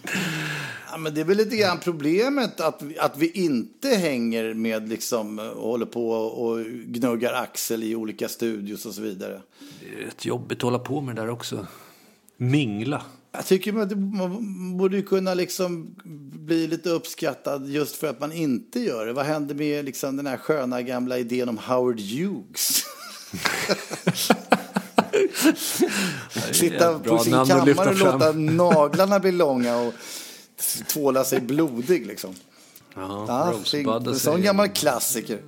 Ja, 0.94 0.98
men 0.98 1.14
det 1.14 1.20
är 1.20 1.24
väl 1.24 1.36
lite 1.36 1.56
grann 1.56 1.78
problemet 1.80 2.60
att, 2.60 2.82
att 2.98 3.18
vi 3.18 3.30
inte 3.30 3.88
hänger 3.88 4.54
med 4.54 4.88
liksom 4.88 5.38
och 5.38 5.68
håller 5.68 5.86
på 5.86 6.10
och 6.10 6.64
gnuggar 6.86 7.32
axel 7.32 7.82
i 7.82 7.94
olika 7.94 8.28
studios 8.28 8.86
och 8.86 8.94
så 8.94 9.02
vidare. 9.02 9.42
Det 9.80 10.02
är 10.02 10.06
rätt 10.06 10.24
jobbigt 10.24 10.58
att 10.58 10.62
hålla 10.62 10.78
på 10.78 11.00
med 11.00 11.16
det 11.16 11.22
där 11.22 11.30
också. 11.30 11.66
Mingla. 12.36 13.02
Jag 13.32 13.46
tycker 13.46 13.78
att 13.80 13.98
man 13.98 14.76
borde 14.76 15.02
kunna 15.02 15.34
liksom 15.34 15.94
bli 16.32 16.66
lite 16.66 16.90
uppskattad 16.90 17.68
just 17.68 17.96
för 17.96 18.06
att 18.06 18.20
man 18.20 18.32
inte 18.32 18.80
gör 18.80 19.06
det. 19.06 19.12
Vad 19.12 19.26
händer 19.26 19.54
med 19.54 19.84
liksom 19.84 20.16
den 20.16 20.26
här 20.26 20.36
sköna 20.36 20.82
gamla 20.82 21.18
idén 21.18 21.48
om 21.48 21.58
Howard 21.58 22.00
Hughes? 22.00 22.84
Sitta 26.52 26.98
på 26.98 27.18
sin 27.18 27.32
kammare 27.32 27.90
och 27.90 27.98
låta 27.98 28.32
naglarna 28.32 29.20
bli 29.20 29.32
långa 29.32 29.76
och 29.76 29.94
tvåla 30.86 31.24
sig 31.24 31.40
blodig 31.40 32.06
liksom. 32.06 32.34
Ja, 32.94 33.24
ja 33.28 33.98
en 34.06 34.14
sån 34.14 34.42
gammal 34.42 34.68
klassiker. 34.68 35.38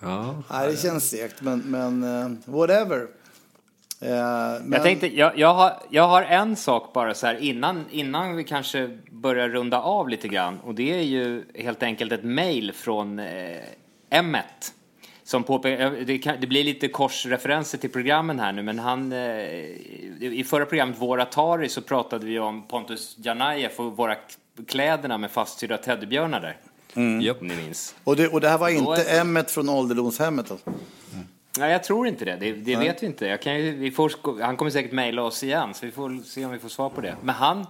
Ja, 0.00 0.42
Nej, 0.50 0.70
det 0.70 0.76
känns 0.76 1.10
segt, 1.10 1.42
men, 1.42 1.58
men 1.60 2.04
uh, 2.04 2.36
whatever. 2.44 2.98
Uh, 2.98 3.08
men... 4.00 4.72
Jag 4.72 4.82
tänkte, 4.82 5.16
jag, 5.16 5.38
jag, 5.38 5.54
har, 5.54 5.72
jag 5.90 6.08
har 6.08 6.22
en 6.22 6.56
sak 6.56 6.92
bara 6.92 7.14
så 7.14 7.26
här 7.26 7.34
innan, 7.34 7.84
innan 7.90 8.36
vi 8.36 8.44
kanske 8.44 8.98
börjar 9.10 9.48
runda 9.48 9.80
av 9.80 10.08
lite 10.08 10.28
grann. 10.28 10.60
Och 10.60 10.74
det 10.74 10.92
är 10.92 11.02
ju 11.02 11.44
helt 11.54 11.82
enkelt 11.82 12.12
ett 12.12 12.24
mail 12.24 12.72
från 12.72 13.18
eh, 13.18 13.62
M1 14.10 14.42
som 15.30 15.44
påpekar, 15.44 15.90
det, 15.90 16.36
det, 16.40 16.46
blir 16.46 16.64
lite 16.64 16.88
korsreferenser 16.88 17.78
till 17.78 17.90
programmen 17.90 18.40
här 18.40 18.52
nu, 18.52 18.62
men 18.62 18.78
han... 18.78 19.12
Eh, 19.12 19.18
I 20.20 20.44
förra 20.46 20.66
programmet, 20.66 20.96
Vår 20.98 21.20
Atari, 21.20 21.68
så 21.68 21.82
pratade 21.82 22.26
vi 22.26 22.38
om 22.38 22.68
Pontus 22.68 23.16
Janajev 23.18 23.70
och 23.76 23.96
våra 23.96 24.16
kläderna 24.68 25.18
med 25.18 25.30
fastsydda 25.30 25.76
teddybjörnar 25.78 26.40
där. 26.40 26.56
Japp. 27.20 27.40
Om 27.40 27.46
ni 27.46 27.56
minns. 27.56 27.94
Och 28.04 28.16
det, 28.16 28.28
och 28.28 28.40
det 28.40 28.48
här 28.48 28.58
var 28.58 28.68
inte 28.68 29.02
är- 29.02 29.20
Emmet 29.20 29.50
från 29.50 29.68
ålderdomshemmet 29.68 30.50
alltså. 30.50 30.70
Nej, 31.58 31.72
jag 31.72 31.84
tror 31.84 32.06
inte 32.06 32.24
det. 32.24 32.36
Det, 32.36 32.52
det 32.52 32.76
vet 32.76 33.02
vi 33.02 33.06
inte. 33.06 33.26
Jag 33.26 33.42
kan 33.42 33.60
ju, 33.60 33.76
vi 33.76 33.90
får, 33.90 34.42
han 34.42 34.56
kommer 34.56 34.70
säkert 34.70 34.92
mejla 34.92 35.22
oss 35.22 35.42
igen, 35.42 35.74
så 35.74 35.86
vi 35.86 35.92
får 35.92 36.24
se 36.24 36.44
om 36.44 36.52
vi 36.52 36.58
får 36.58 36.68
svar 36.68 36.88
på 36.88 37.00
det. 37.00 37.16
Men 37.22 37.34
han, 37.34 37.66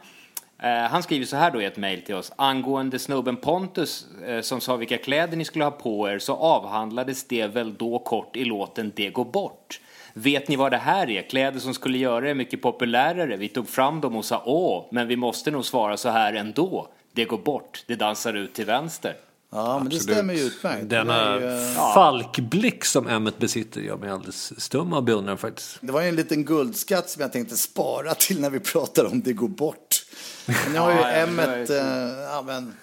eh, 0.62 0.68
han 0.90 1.02
skriver 1.02 1.26
så 1.26 1.36
här 1.36 1.50
då 1.50 1.62
i 1.62 1.64
ett 1.64 1.76
mejl 1.76 2.02
till 2.02 2.14
oss. 2.14 2.32
Angående 2.36 2.98
snubben 2.98 3.36
Pontus 3.36 4.06
eh, 4.26 4.40
som 4.40 4.60
sa 4.60 4.76
vilka 4.76 4.98
kläder 4.98 5.36
ni 5.36 5.44
skulle 5.44 5.64
ha 5.64 5.70
på 5.70 6.08
er 6.08 6.18
så 6.18 6.36
avhandlades 6.36 7.24
det 7.24 7.46
väl 7.46 7.74
då 7.74 7.98
kort 7.98 8.36
i 8.36 8.44
låten 8.44 8.92
Det 8.96 9.10
går 9.10 9.24
bort. 9.24 9.80
Vet 10.14 10.48
ni 10.48 10.56
vad 10.56 10.70
det 10.72 10.76
här 10.76 11.10
är? 11.10 11.22
Kläder 11.22 11.60
som 11.60 11.74
skulle 11.74 11.98
göra 11.98 12.30
er 12.30 12.34
mycket 12.34 12.62
populärare. 12.62 13.36
Vi 13.36 13.48
tog 13.48 13.68
fram 13.68 14.00
dem 14.00 14.16
och 14.16 14.24
sa 14.24 14.42
åh, 14.46 14.86
men 14.90 15.08
vi 15.08 15.16
måste 15.16 15.50
nog 15.50 15.64
svara 15.64 15.96
så 15.96 16.08
här 16.08 16.32
ändå. 16.32 16.88
Det 17.12 17.24
går 17.24 17.38
bort, 17.38 17.84
det 17.86 17.94
dansar 17.94 18.34
ut 18.34 18.54
till 18.54 18.64
vänster. 18.66 19.16
Ja, 19.52 19.78
men 19.78 19.88
det 19.88 19.96
Absolut. 19.96 20.16
stämmer 20.16 20.34
ju 20.34 20.40
utmärkt. 20.40 20.88
Denna 20.90 21.38
ju, 21.40 21.46
eh, 21.46 21.94
falkblick 21.94 22.84
som 22.84 23.08
Emmet 23.08 23.38
besitter 23.38 23.80
gör 23.80 23.96
mig 23.96 24.10
alldeles 24.10 24.60
stum 24.60 24.92
av 24.92 25.02
beundran 25.02 25.38
faktiskt. 25.38 25.78
det 25.80 25.92
var 25.92 26.02
ju 26.02 26.08
en 26.08 26.16
liten 26.16 26.44
guldskatt 26.44 27.10
som 27.10 27.22
jag 27.22 27.32
tänkte 27.32 27.56
spara 27.56 28.14
till 28.14 28.40
när 28.40 28.50
vi 28.50 28.60
pratar 28.60 29.04
om 29.04 29.20
det 29.22 29.32
går 29.32 29.48
bort. 29.48 30.04
Men 30.46 30.72
nu 30.72 30.78
har 30.78 30.90
ju 30.90 30.96
Ja, 30.98 31.10
ja, 31.18 31.26
var 31.46 31.56
ju 31.56 31.62
eh, 31.62 32.20
ja 32.20 32.42
men, 32.46 32.74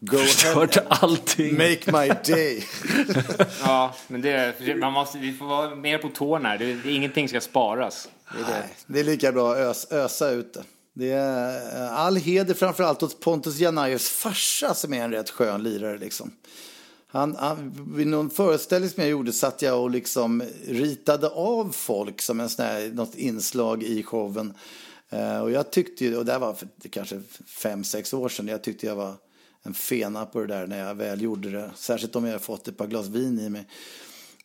go 0.00 0.16
Förstört 0.16 0.76
ahead. 0.76 0.88
allting. 0.88 1.52
Make 1.52 1.92
my 1.92 2.08
day. 2.34 2.64
Ja, 3.60 3.94
men 4.08 4.22
det, 4.22 4.54
man 4.80 4.92
måste, 4.92 5.18
vi 5.18 5.32
får 5.32 5.46
vara 5.46 5.74
mer 5.74 5.98
på 5.98 6.08
tårna 6.08 6.48
här. 6.48 6.58
Det, 6.58 6.74
det, 6.74 6.92
ingenting 6.92 7.28
ska 7.28 7.40
sparas. 7.40 8.08
Det 8.32 8.38
är 8.38 8.46
det. 8.46 8.58
Nej, 8.60 8.68
det 8.86 9.00
är 9.00 9.04
lika 9.04 9.32
bra 9.32 9.52
att 9.52 9.58
ös, 9.58 9.92
ösa 9.92 10.30
ut 10.30 10.54
det. 10.54 10.62
Det 10.96 11.10
är 11.10 11.82
eh, 11.82 11.98
all 11.98 12.16
heder 12.16 12.54
framförallt 12.54 13.02
åt 13.02 13.20
Pontus 13.20 13.58
Janajevs 13.58 14.08
farsa 14.08 14.74
som 14.74 14.94
är 14.94 15.04
en 15.04 15.10
rätt 15.10 15.30
skön 15.30 15.62
lirare 15.62 15.98
liksom. 15.98 16.30
Han, 17.06 17.36
han, 17.36 17.84
vid 17.96 18.06
någon 18.06 18.30
föreställning 18.30 18.90
som 18.90 19.02
jag 19.02 19.10
gjorde 19.10 19.32
satt 19.32 19.62
jag 19.62 19.82
och 19.82 19.90
liksom 19.90 20.42
ritade 20.68 21.28
av 21.28 21.72
folk 21.72 22.22
som 22.22 22.40
en 22.40 22.48
sån 22.48 22.64
här, 22.64 22.90
något 22.92 23.14
inslag 23.14 23.82
i 23.82 24.02
showen. 24.02 24.54
Eh, 25.10 25.38
och 25.38 25.50
jag 25.50 25.70
tyckte 25.70 26.04
ju, 26.04 26.16
och 26.16 26.24
det 26.24 26.32
här 26.32 26.38
var 26.38 26.54
för 26.54 26.68
kanske 26.90 27.20
fem, 27.46 27.84
sex 27.84 28.14
år 28.14 28.28
sedan, 28.28 28.48
jag 28.48 28.62
tyckte 28.62 28.86
jag 28.86 28.96
var 28.96 29.14
en 29.64 29.74
fena 29.74 30.26
på 30.26 30.40
det 30.40 30.46
där 30.46 30.66
när 30.66 30.78
jag 30.78 30.94
väl 30.94 31.22
gjorde 31.22 31.50
det. 31.50 31.70
Särskilt 31.76 32.16
om 32.16 32.24
jag 32.24 32.42
fått 32.42 32.68
ett 32.68 32.76
par 32.76 32.86
glas 32.86 33.06
vin 33.06 33.38
i 33.38 33.48
mig. 33.48 33.68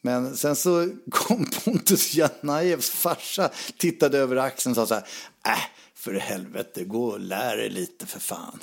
Men 0.02 0.38
sen 0.38 0.56
så 0.56 0.90
kom 1.12 1.46
Pontus 1.64 2.14
Janajevs 2.16 2.90
farsa, 2.90 3.50
tittade 3.78 4.18
över 4.18 4.36
axeln 4.36 4.72
och 4.72 4.76
sa 4.76 4.86
så 4.86 4.94
här, 4.94 5.04
äh, 5.56 5.60
för 5.96 6.14
helvete, 6.14 6.84
gå 6.84 7.06
och 7.06 7.20
lär 7.20 7.58
dig 7.58 7.70
lite 7.70 8.06
för 8.06 8.20
fan. 8.20 8.60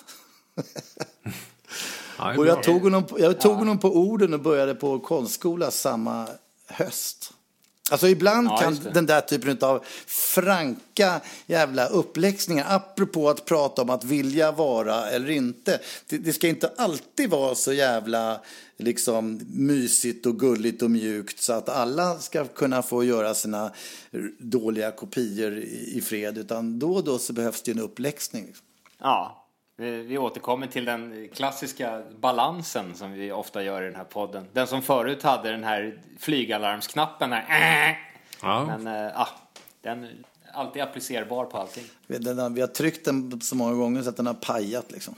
Ja, 2.18 2.38
Och 2.38 2.46
jag 2.46 2.62
tog, 2.62 2.82
honom, 2.82 3.04
på- 3.06 3.20
jag 3.20 3.40
tog 3.40 3.56
honom 3.56 3.78
på 3.78 3.88
orden 3.96 4.34
och 4.34 4.40
började 4.40 4.74
på 4.74 5.00
konstskola 5.00 5.70
samma 5.70 6.28
höst. 6.66 7.25
Alltså 7.90 8.08
ibland 8.08 8.48
Ja, 8.48 8.56
kan 8.56 8.80
den 8.94 9.06
där 9.06 9.20
typen 9.20 9.58
av 9.60 9.84
franka 10.06 11.20
jävla 11.46 11.86
uppläxningar, 11.86 12.66
apropå 12.68 13.30
att 13.30 13.44
prata 13.44 13.82
om 13.82 13.90
att 13.90 14.04
vilja 14.04 14.52
vara 14.52 15.10
eller 15.10 15.30
inte. 15.30 15.80
Det, 16.06 16.18
det 16.18 16.32
ska 16.32 16.48
inte 16.48 16.72
alltid 16.76 17.30
vara 17.30 17.54
så 17.54 17.72
jävla 17.72 18.40
liksom 18.76 19.40
mysigt 19.48 20.26
och 20.26 20.40
gulligt 20.40 20.82
och 20.82 20.90
mjukt 20.90 21.42
så 21.42 21.52
att 21.52 21.68
alla 21.68 22.18
ska 22.18 22.44
kunna 22.44 22.82
få 22.82 23.04
göra 23.04 23.34
sina 23.34 23.72
dåliga 24.38 24.90
kopior 24.90 25.58
i, 25.58 25.92
i 25.94 26.00
fred. 26.00 26.38
Utan 26.38 26.78
då 26.78 26.94
och 26.94 27.04
då 27.04 27.18
så 27.18 27.32
behövs 27.32 27.62
det 27.62 27.70
en 27.70 27.80
uppläxning. 27.80 28.54
Ja, 28.98 29.45
vi, 29.76 30.02
vi 30.02 30.18
återkommer 30.18 30.66
till 30.66 30.84
den 30.84 31.28
klassiska 31.34 32.02
balansen 32.18 32.94
som 32.94 33.12
vi 33.12 33.32
ofta 33.32 33.62
gör 33.62 33.82
i 33.82 33.84
den 33.84 33.94
här 33.96 34.04
podden. 34.04 34.46
Den 34.52 34.66
som 34.66 34.82
förut 34.82 35.22
hade 35.22 35.50
den 35.50 35.64
här 35.64 35.98
flygalarmsknappen 36.18 37.32
här. 37.32 37.90
Äh. 37.90 37.96
Ja. 38.42 38.64
Men 38.78 39.06
äh, 39.06 39.28
den 39.82 40.04
är 40.04 40.14
alltid 40.52 40.82
applicerbar 40.82 41.44
på 41.44 41.58
allting. 41.58 41.84
Den 42.06 42.38
har- 42.38 42.50
Vi 42.50 42.60
har 42.60 42.68
tryckt 42.68 43.04
den 43.04 43.40
så 43.40 43.56
många 43.56 43.74
gånger 43.74 44.02
så 44.02 44.08
att 44.08 44.16
den 44.16 44.26
har 44.26 44.34
pajat 44.34 44.92
liksom. 44.92 45.14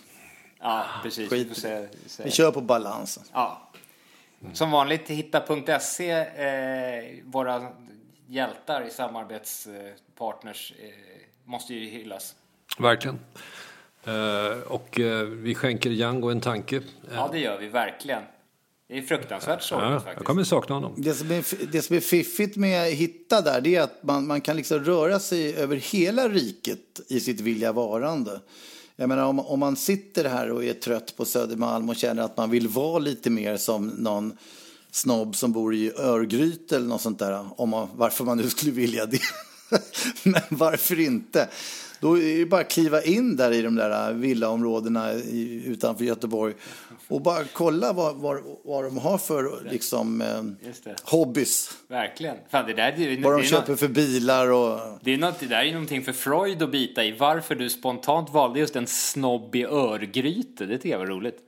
Ja, 0.61 0.85
precis. 1.03 1.33
Vi 1.33 1.44
får 1.44 1.55
se, 1.55 1.88
se. 2.07 2.23
Vi 2.23 2.31
kör 2.31 2.51
på 2.53 2.61
balansen. 2.61 3.23
Ja. 3.33 3.62
Som 4.53 4.71
vanligt, 4.71 5.09
hitta.se, 5.11 6.11
eh, 6.11 7.05
våra 7.25 7.68
hjältar 8.27 8.87
i 8.87 8.90
samarbetspartners 8.90 10.73
eh, 10.83 10.88
måste 11.44 11.75
ju 11.75 11.88
hyllas. 11.90 12.35
Verkligen. 12.79 13.18
Eh, 14.09 14.59
och 14.62 15.01
eh, 15.01 15.25
vi 15.25 15.55
skänker 15.55 15.90
Django 15.90 16.31
en 16.31 16.40
tanke. 16.40 16.83
Ja, 17.14 17.29
det 17.33 17.38
gör 17.38 17.59
vi 17.59 17.68
verkligen. 17.68 18.23
Det 18.88 18.99
är 18.99 19.03
fruktansvärt 19.03 19.62
sorgligt 19.62 19.87
ja, 19.88 19.92
jag 19.92 20.03
faktiskt. 20.03 20.27
kommer 20.27 20.44
sakna 20.44 20.75
honom. 20.75 20.94
Det 20.97 21.14
som, 21.14 21.31
är, 21.31 21.73
det 21.73 21.83
som 21.83 21.97
är 21.97 22.01
fiffigt 22.01 22.57
med 22.57 22.92
Hitta 22.92 23.40
där, 23.40 23.61
det 23.61 23.77
är 23.77 23.83
att 23.83 24.03
man, 24.03 24.27
man 24.27 24.40
kan 24.40 24.57
liksom 24.57 24.79
röra 24.85 25.18
sig 25.18 25.57
över 25.57 25.77
hela 25.77 26.29
riket 26.29 27.01
i 27.09 27.21
sitt 27.21 27.40
vilja 27.40 27.73
varande. 27.73 28.40
Jag 28.97 29.09
menar 29.09 29.25
om, 29.25 29.40
om 29.40 29.61
man 29.61 29.77
sitter 29.77 30.25
här 30.25 30.51
och 30.51 30.64
är 30.64 30.73
trött 30.73 31.16
på 31.16 31.25
Södermalm 31.25 31.88
och 31.88 31.97
känner 31.97 32.23
att 32.23 32.37
man 32.37 32.51
vill 32.51 32.68
vara 32.68 32.99
lite 32.99 33.31
mer 33.31 33.57
som 33.57 33.87
någon 33.88 34.37
snobb 34.90 35.37
som 35.37 35.53
bor 35.53 35.75
i 35.75 35.92
Örgryte 35.97 36.77
eller 36.77 36.87
något 36.87 37.01
sånt 37.01 37.18
där. 37.18 37.47
Om 37.57 37.68
man, 37.68 37.88
varför 37.94 38.25
man 38.25 38.37
nu 38.37 38.51
skulle 38.51 38.73
vilja 38.73 39.07
det. 39.07 39.21
Men 40.23 40.42
varför 40.49 41.01
inte? 41.01 41.49
Då 42.00 42.18
är 42.18 42.38
det 42.38 42.46
bara 42.46 42.61
att 42.61 42.70
kliva 42.70 43.02
in 43.02 43.37
där 43.37 43.52
i 43.52 43.62
de 43.62 43.74
där 43.74 44.12
villaområdena 44.12 45.12
utanför 45.64 46.04
Göteborg 46.04 46.54
och 47.08 47.22
bara 47.22 47.44
kolla 47.52 47.92
vad, 47.92 48.16
vad, 48.16 48.42
vad 48.64 48.84
de 48.84 48.98
har 48.98 49.18
för 49.18 49.68
liksom, 49.70 50.20
eh, 50.20 50.42
hobbys. 51.02 51.70
Verkligen. 51.88 52.37
Fan, 52.50 52.66
det, 52.66 52.74
där, 52.74 52.92
det, 52.96 53.22
Vad 53.22 53.32
de 53.32 53.42
det, 53.42 53.48
köper 53.48 53.70
något, 53.70 53.80
för 53.80 53.88
bilar 53.88 54.50
och... 54.50 54.80
det, 55.02 55.14
är 55.14 55.18
något, 55.18 55.40
det 55.40 55.46
där 55.46 55.56
är 55.56 55.64
ju 55.64 55.72
någonting 55.72 56.02
för 56.02 56.12
Freud 56.12 56.62
att 56.62 56.70
bita 56.70 57.04
i. 57.04 57.12
Varför 57.12 57.54
du 57.54 57.70
spontant 57.70 58.30
valde 58.30 58.61
just 58.61 58.76
en 58.76 58.87
snobb 58.87 59.54
i 59.54 59.64
Örgryte, 59.64 60.66
det 60.66 60.76
tycker 60.76 60.90
jag 60.90 60.98
var 60.98 61.06
roligt. 61.06 61.38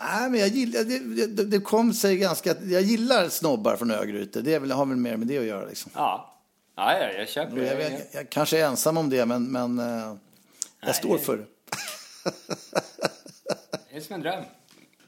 Nej, 0.00 0.30
men 0.30 0.40
jag 0.40 0.48
gillar, 0.48 0.84
det, 0.84 1.26
det, 1.26 1.44
det 1.44 1.60
kom 1.60 1.92
sig 1.92 2.16
ganska... 2.16 2.54
Jag 2.62 2.82
gillar 2.82 3.28
snobbar 3.28 3.76
från 3.76 3.90
Örgryte. 3.90 4.40
Det 4.40 4.54
har 4.54 4.86
väl 4.86 4.96
mer 4.96 5.16
med 5.16 5.26
det 5.26 5.38
att 5.38 5.44
göra. 5.44 5.66
Liksom. 5.66 5.92
Ja, 5.94 6.33
ja, 6.74 6.98
ja 6.98 7.12
jag 7.12 7.28
köper 7.28 7.56
Jag, 7.56 7.66
jag, 7.66 7.92
det. 7.92 8.14
jag 8.14 8.30
kanske 8.30 8.58
är 8.60 8.64
ensam 8.66 8.96
om 8.96 9.10
det, 9.10 9.26
men, 9.26 9.52
men 9.52 9.78
eh, 9.78 10.14
jag 10.80 10.96
står 10.96 11.18
för 11.18 11.36
det. 11.36 11.44
Det 13.90 13.96
är 13.96 14.00
som 14.00 14.14
en 14.14 14.20
dröm. 14.20 14.44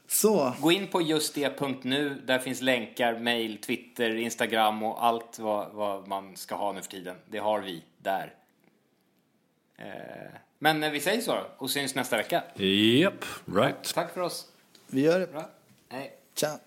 Så, 0.07 0.53
Gå 0.61 0.71
in 0.71 0.87
på 0.87 1.01
just 1.01 1.35
det.nu. 1.35 2.21
Där 2.25 2.39
finns 2.39 2.61
länkar, 2.61 3.19
mail, 3.19 3.61
Twitter, 3.61 4.15
Instagram 4.15 4.83
och 4.83 5.05
allt 5.05 5.39
vad, 5.39 5.71
vad 5.71 6.07
man 6.07 6.37
ska 6.37 6.55
ha 6.55 6.71
nu 6.71 6.81
för 6.81 6.89
tiden. 6.89 7.15
Det 7.29 7.37
har 7.37 7.61
vi 7.61 7.83
där. 7.97 8.33
Eh, 9.77 9.85
men 10.59 10.91
vi 10.91 10.99
säger 10.99 11.21
så 11.21 11.31
då 11.35 11.45
och 11.57 11.69
syns 11.69 11.95
nästa 11.95 12.17
vecka. 12.17 12.43
Japp, 12.99 13.25
right. 13.45 13.93
Tack 13.93 14.13
för 14.13 14.21
oss. 14.21 14.47
vi 14.87 15.01
gör 15.01 15.19
det. 15.19 15.27
Bra. 15.27 15.49
Hej. 15.89 16.17
Tja. 16.35 16.59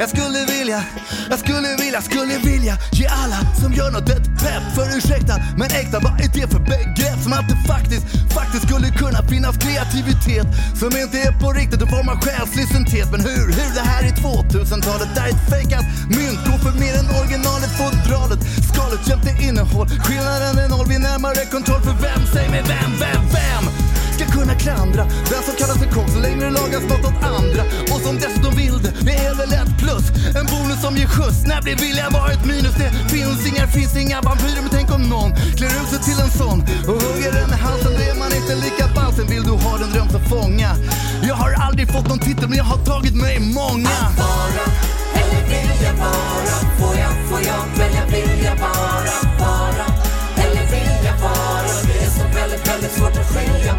Jag 0.00 0.08
skulle 0.08 0.44
vilja, 0.46 0.84
jag 1.30 1.38
skulle 1.38 1.76
vilja, 1.82 2.00
skulle 2.02 2.38
vilja 2.38 2.74
ge 2.92 3.06
alla 3.06 3.38
som 3.60 3.72
gör 3.72 3.90
något 3.90 4.08
ett 4.10 4.26
pepp. 4.42 4.64
För 4.74 4.96
ursäkta, 4.96 5.34
men 5.58 5.68
äkta, 5.80 5.98
vad 6.06 6.14
är 6.24 6.28
det 6.36 6.46
för 6.54 6.62
begrepp? 6.72 7.18
Som 7.22 7.32
att 7.32 7.48
det 7.48 7.58
faktiskt, 7.72 8.04
faktiskt 8.38 8.64
skulle 8.68 8.88
kunna 9.02 9.20
finnas 9.32 9.56
kreativitet. 9.64 10.46
Som 10.80 10.90
inte 11.02 11.16
är 11.28 11.32
på 11.42 11.52
riktigt 11.52 11.82
och 11.82 11.90
formar 11.96 12.16
själslig 12.24 12.66
syntes 12.74 13.10
Men 13.12 13.20
hur, 13.20 13.46
hur? 13.58 13.70
Det 13.78 13.86
här 13.92 14.02
är 14.08 14.12
2000-talet, 14.28 15.10
där 15.14 15.28
ett 15.32 15.44
fejkat 15.52 15.84
mynt 16.16 16.40
Går 16.46 16.58
för 16.66 16.74
mer 16.82 16.94
än 17.00 17.08
originalet, 17.20 17.72
fodralet. 17.80 18.40
Skalet 18.70 19.02
jämte 19.08 19.30
innehåll, 19.46 19.88
skillnaden 20.06 20.58
är 20.64 20.68
noll. 20.68 20.86
Vid 20.92 21.00
närmare 21.00 21.44
kontroll 21.54 21.82
För 21.88 21.96
vem, 22.06 22.22
säg 22.34 22.48
mig 22.48 22.62
vem, 22.72 22.90
vem, 23.02 23.22
vem? 23.36 23.89
Ska 24.20 24.38
kunna 24.38 24.54
klandra. 24.54 25.04
Den 25.04 25.42
som 25.46 25.54
kallar 25.60 25.74
sig 25.74 25.88
kock 25.96 26.08
så 26.08 26.20
länge 26.20 26.44
det 26.44 26.50
lagas 26.50 26.84
något 26.92 27.04
åt 27.10 27.22
andra. 27.38 27.62
Och 27.92 28.00
som 28.06 28.14
dessutom 28.24 28.52
vill 28.56 28.76
det, 28.84 28.92
det 29.08 29.16
är 29.28 29.34
väl 29.40 29.52
ett 29.52 29.72
plus. 29.82 30.04
En 30.38 30.46
bonus 30.52 30.80
som 30.84 30.96
ger 30.96 31.06
skjuts, 31.06 31.40
när 31.50 31.62
blir 31.62 31.76
vilja 31.76 32.10
vara 32.10 32.32
ett 32.32 32.44
minus? 32.44 32.74
Det 32.82 32.90
finns 33.14 33.40
inga, 33.50 33.66
finns 33.66 33.96
inga 33.96 34.20
vampyrer 34.20 34.62
men 34.64 34.70
tänk 34.78 34.88
om 34.96 35.02
någon 35.02 35.30
klär 35.58 35.74
ut 35.80 35.88
sig 35.92 36.00
till 36.08 36.20
en 36.24 36.32
sån. 36.40 36.58
Och 36.88 36.98
hugger 37.04 37.32
den 37.38 37.50
i 37.56 37.58
halsen 37.66 37.92
Då 37.96 38.02
är 38.10 38.16
man 38.22 38.30
inte 38.40 38.54
lika 38.66 38.84
balsen 38.96 39.26
vill 39.32 39.44
du 39.48 39.52
ha 39.66 39.72
den 39.82 39.90
dröm 39.94 40.08
så 40.16 40.20
fånga. 40.34 40.70
Jag 41.28 41.34
har 41.42 41.50
aldrig 41.66 41.86
fått 41.94 42.08
någon 42.08 42.22
titel 42.28 42.48
men 42.48 42.58
jag 42.58 42.68
har 42.72 42.80
tagit 42.92 43.16
mig 43.24 43.36
många. 43.40 43.94
Att 44.06 44.18
vara 44.24 44.64
eller 45.20 45.42
vilja 45.52 45.92
vara. 46.04 46.56
Får 46.78 46.94
jag, 47.02 47.12
får 47.28 47.40
jag 47.50 47.62
välja 47.78 48.04
jag 48.48 48.56
vara 48.64 49.16
Vara. 49.40 49.69
Så 52.80 52.86
väldigt, 52.86 52.92
väldigt 52.92 52.98
svårt 52.98 53.16
att 53.16 53.26
skilja 53.26 53.74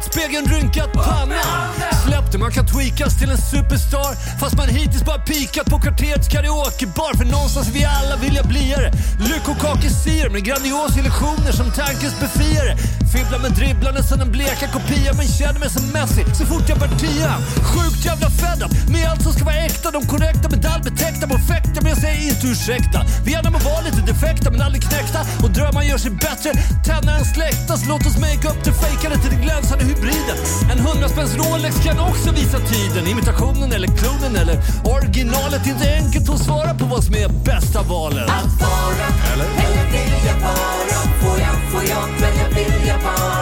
spegeln 0.00 0.46
rynkat 0.46 0.92
pannan. 0.92 1.68
Släppte 2.04 2.38
man 2.38 2.52
kan 2.52 2.66
tweakas 2.66 3.18
till 3.18 3.30
en 3.30 3.42
superstar 3.52 4.12
fast 4.40 4.56
man 4.56 4.68
hittills 4.68 5.04
bara 5.04 5.18
pikat 5.18 5.66
på 5.66 5.78
kvarterets 5.80 6.28
karaokebar. 6.28 7.12
För 7.18 7.24
någonstans 7.24 7.68
vi 7.76 7.84
alla 7.84 8.16
vilja 8.16 8.42
bliare. 8.42 8.92
Lyckokakesier 9.28 10.28
med 10.30 10.42
grandios 10.44 10.96
illusioner 10.96 11.52
som 11.52 11.70
tankens 11.70 12.16
befriare. 12.20 12.72
Fibblar 13.12 13.38
med 13.38 13.52
dribblande 13.52 14.02
som 14.02 14.20
en 14.20 14.30
bleka 14.32 14.66
kopia 14.74 15.12
men 15.18 15.26
känner 15.38 15.60
mig 15.60 15.70
som 15.70 15.84
Messi 15.94 16.22
så 16.38 16.44
fort 16.46 16.68
jag 16.68 16.78
bär 16.78 16.92
tia. 17.02 17.32
Sjukt 17.70 18.04
jävla 18.04 18.30
fed 18.30 18.62
up 18.64 18.72
med 18.92 19.04
allt 19.10 19.22
som 19.22 19.32
ska 19.32 19.44
vara 19.44 19.60
äkta. 19.68 19.90
De 19.90 20.02
korrekta 20.12 20.48
medaljbetäckta 20.48 21.26
perfekta 21.34 21.78
men 21.82 21.88
jag 21.94 22.00
säger 22.06 22.22
inte 22.32 22.46
ursäkta. 22.46 22.98
Vi 23.24 23.30
gärna 23.32 23.50
må 23.50 23.58
vara 23.58 23.80
lite 23.88 24.00
defekta 24.12 24.50
men 24.50 24.60
aldrig 24.66 24.82
knäckta. 24.88 25.20
Och 25.44 25.50
drömmar 25.50 25.82
gör 25.82 25.98
sig 25.98 26.10
bättre. 26.10 26.50
tända 26.88 27.10
än 27.18 27.24
släktas, 27.24 27.80
så 27.82 27.86
låt 27.88 28.06
oss 28.08 28.18
make 28.26 28.44
up 28.50 28.58
det 28.64 28.72
fejkade 28.72 29.16
till 29.22 29.30
det 29.34 29.42
glänsande 29.46 29.81
hybriden. 29.88 30.36
En 30.72 30.78
hundraspänns 30.78 31.34
Rolex 31.36 31.74
kan 31.84 31.98
också 32.00 32.30
visa 32.30 32.58
tiden. 32.58 33.06
Imitationen 33.06 33.72
eller 33.72 33.88
klonen 33.88 34.36
eller 34.36 34.56
originalet. 34.84 35.66
Inte 35.66 35.86
enkelt 35.94 36.28
att 36.28 36.38
svara 36.46 36.74
på 36.74 36.84
vad 36.84 37.04
som 37.04 37.14
är 37.14 37.28
bästa 37.28 37.82
valet. 37.82 38.28
Att 38.30 38.60
vara 38.60 39.06
Eller? 39.32 39.44
eller 39.64 39.84
vilja 39.94 40.34
vara 40.46 40.98
Får 41.22 41.38
jag, 41.40 41.54
får 41.72 41.82
jag 41.94 42.06
välja 42.20 42.48
vilja 42.48 42.96
vara 43.04 43.12
Vara 43.22 43.41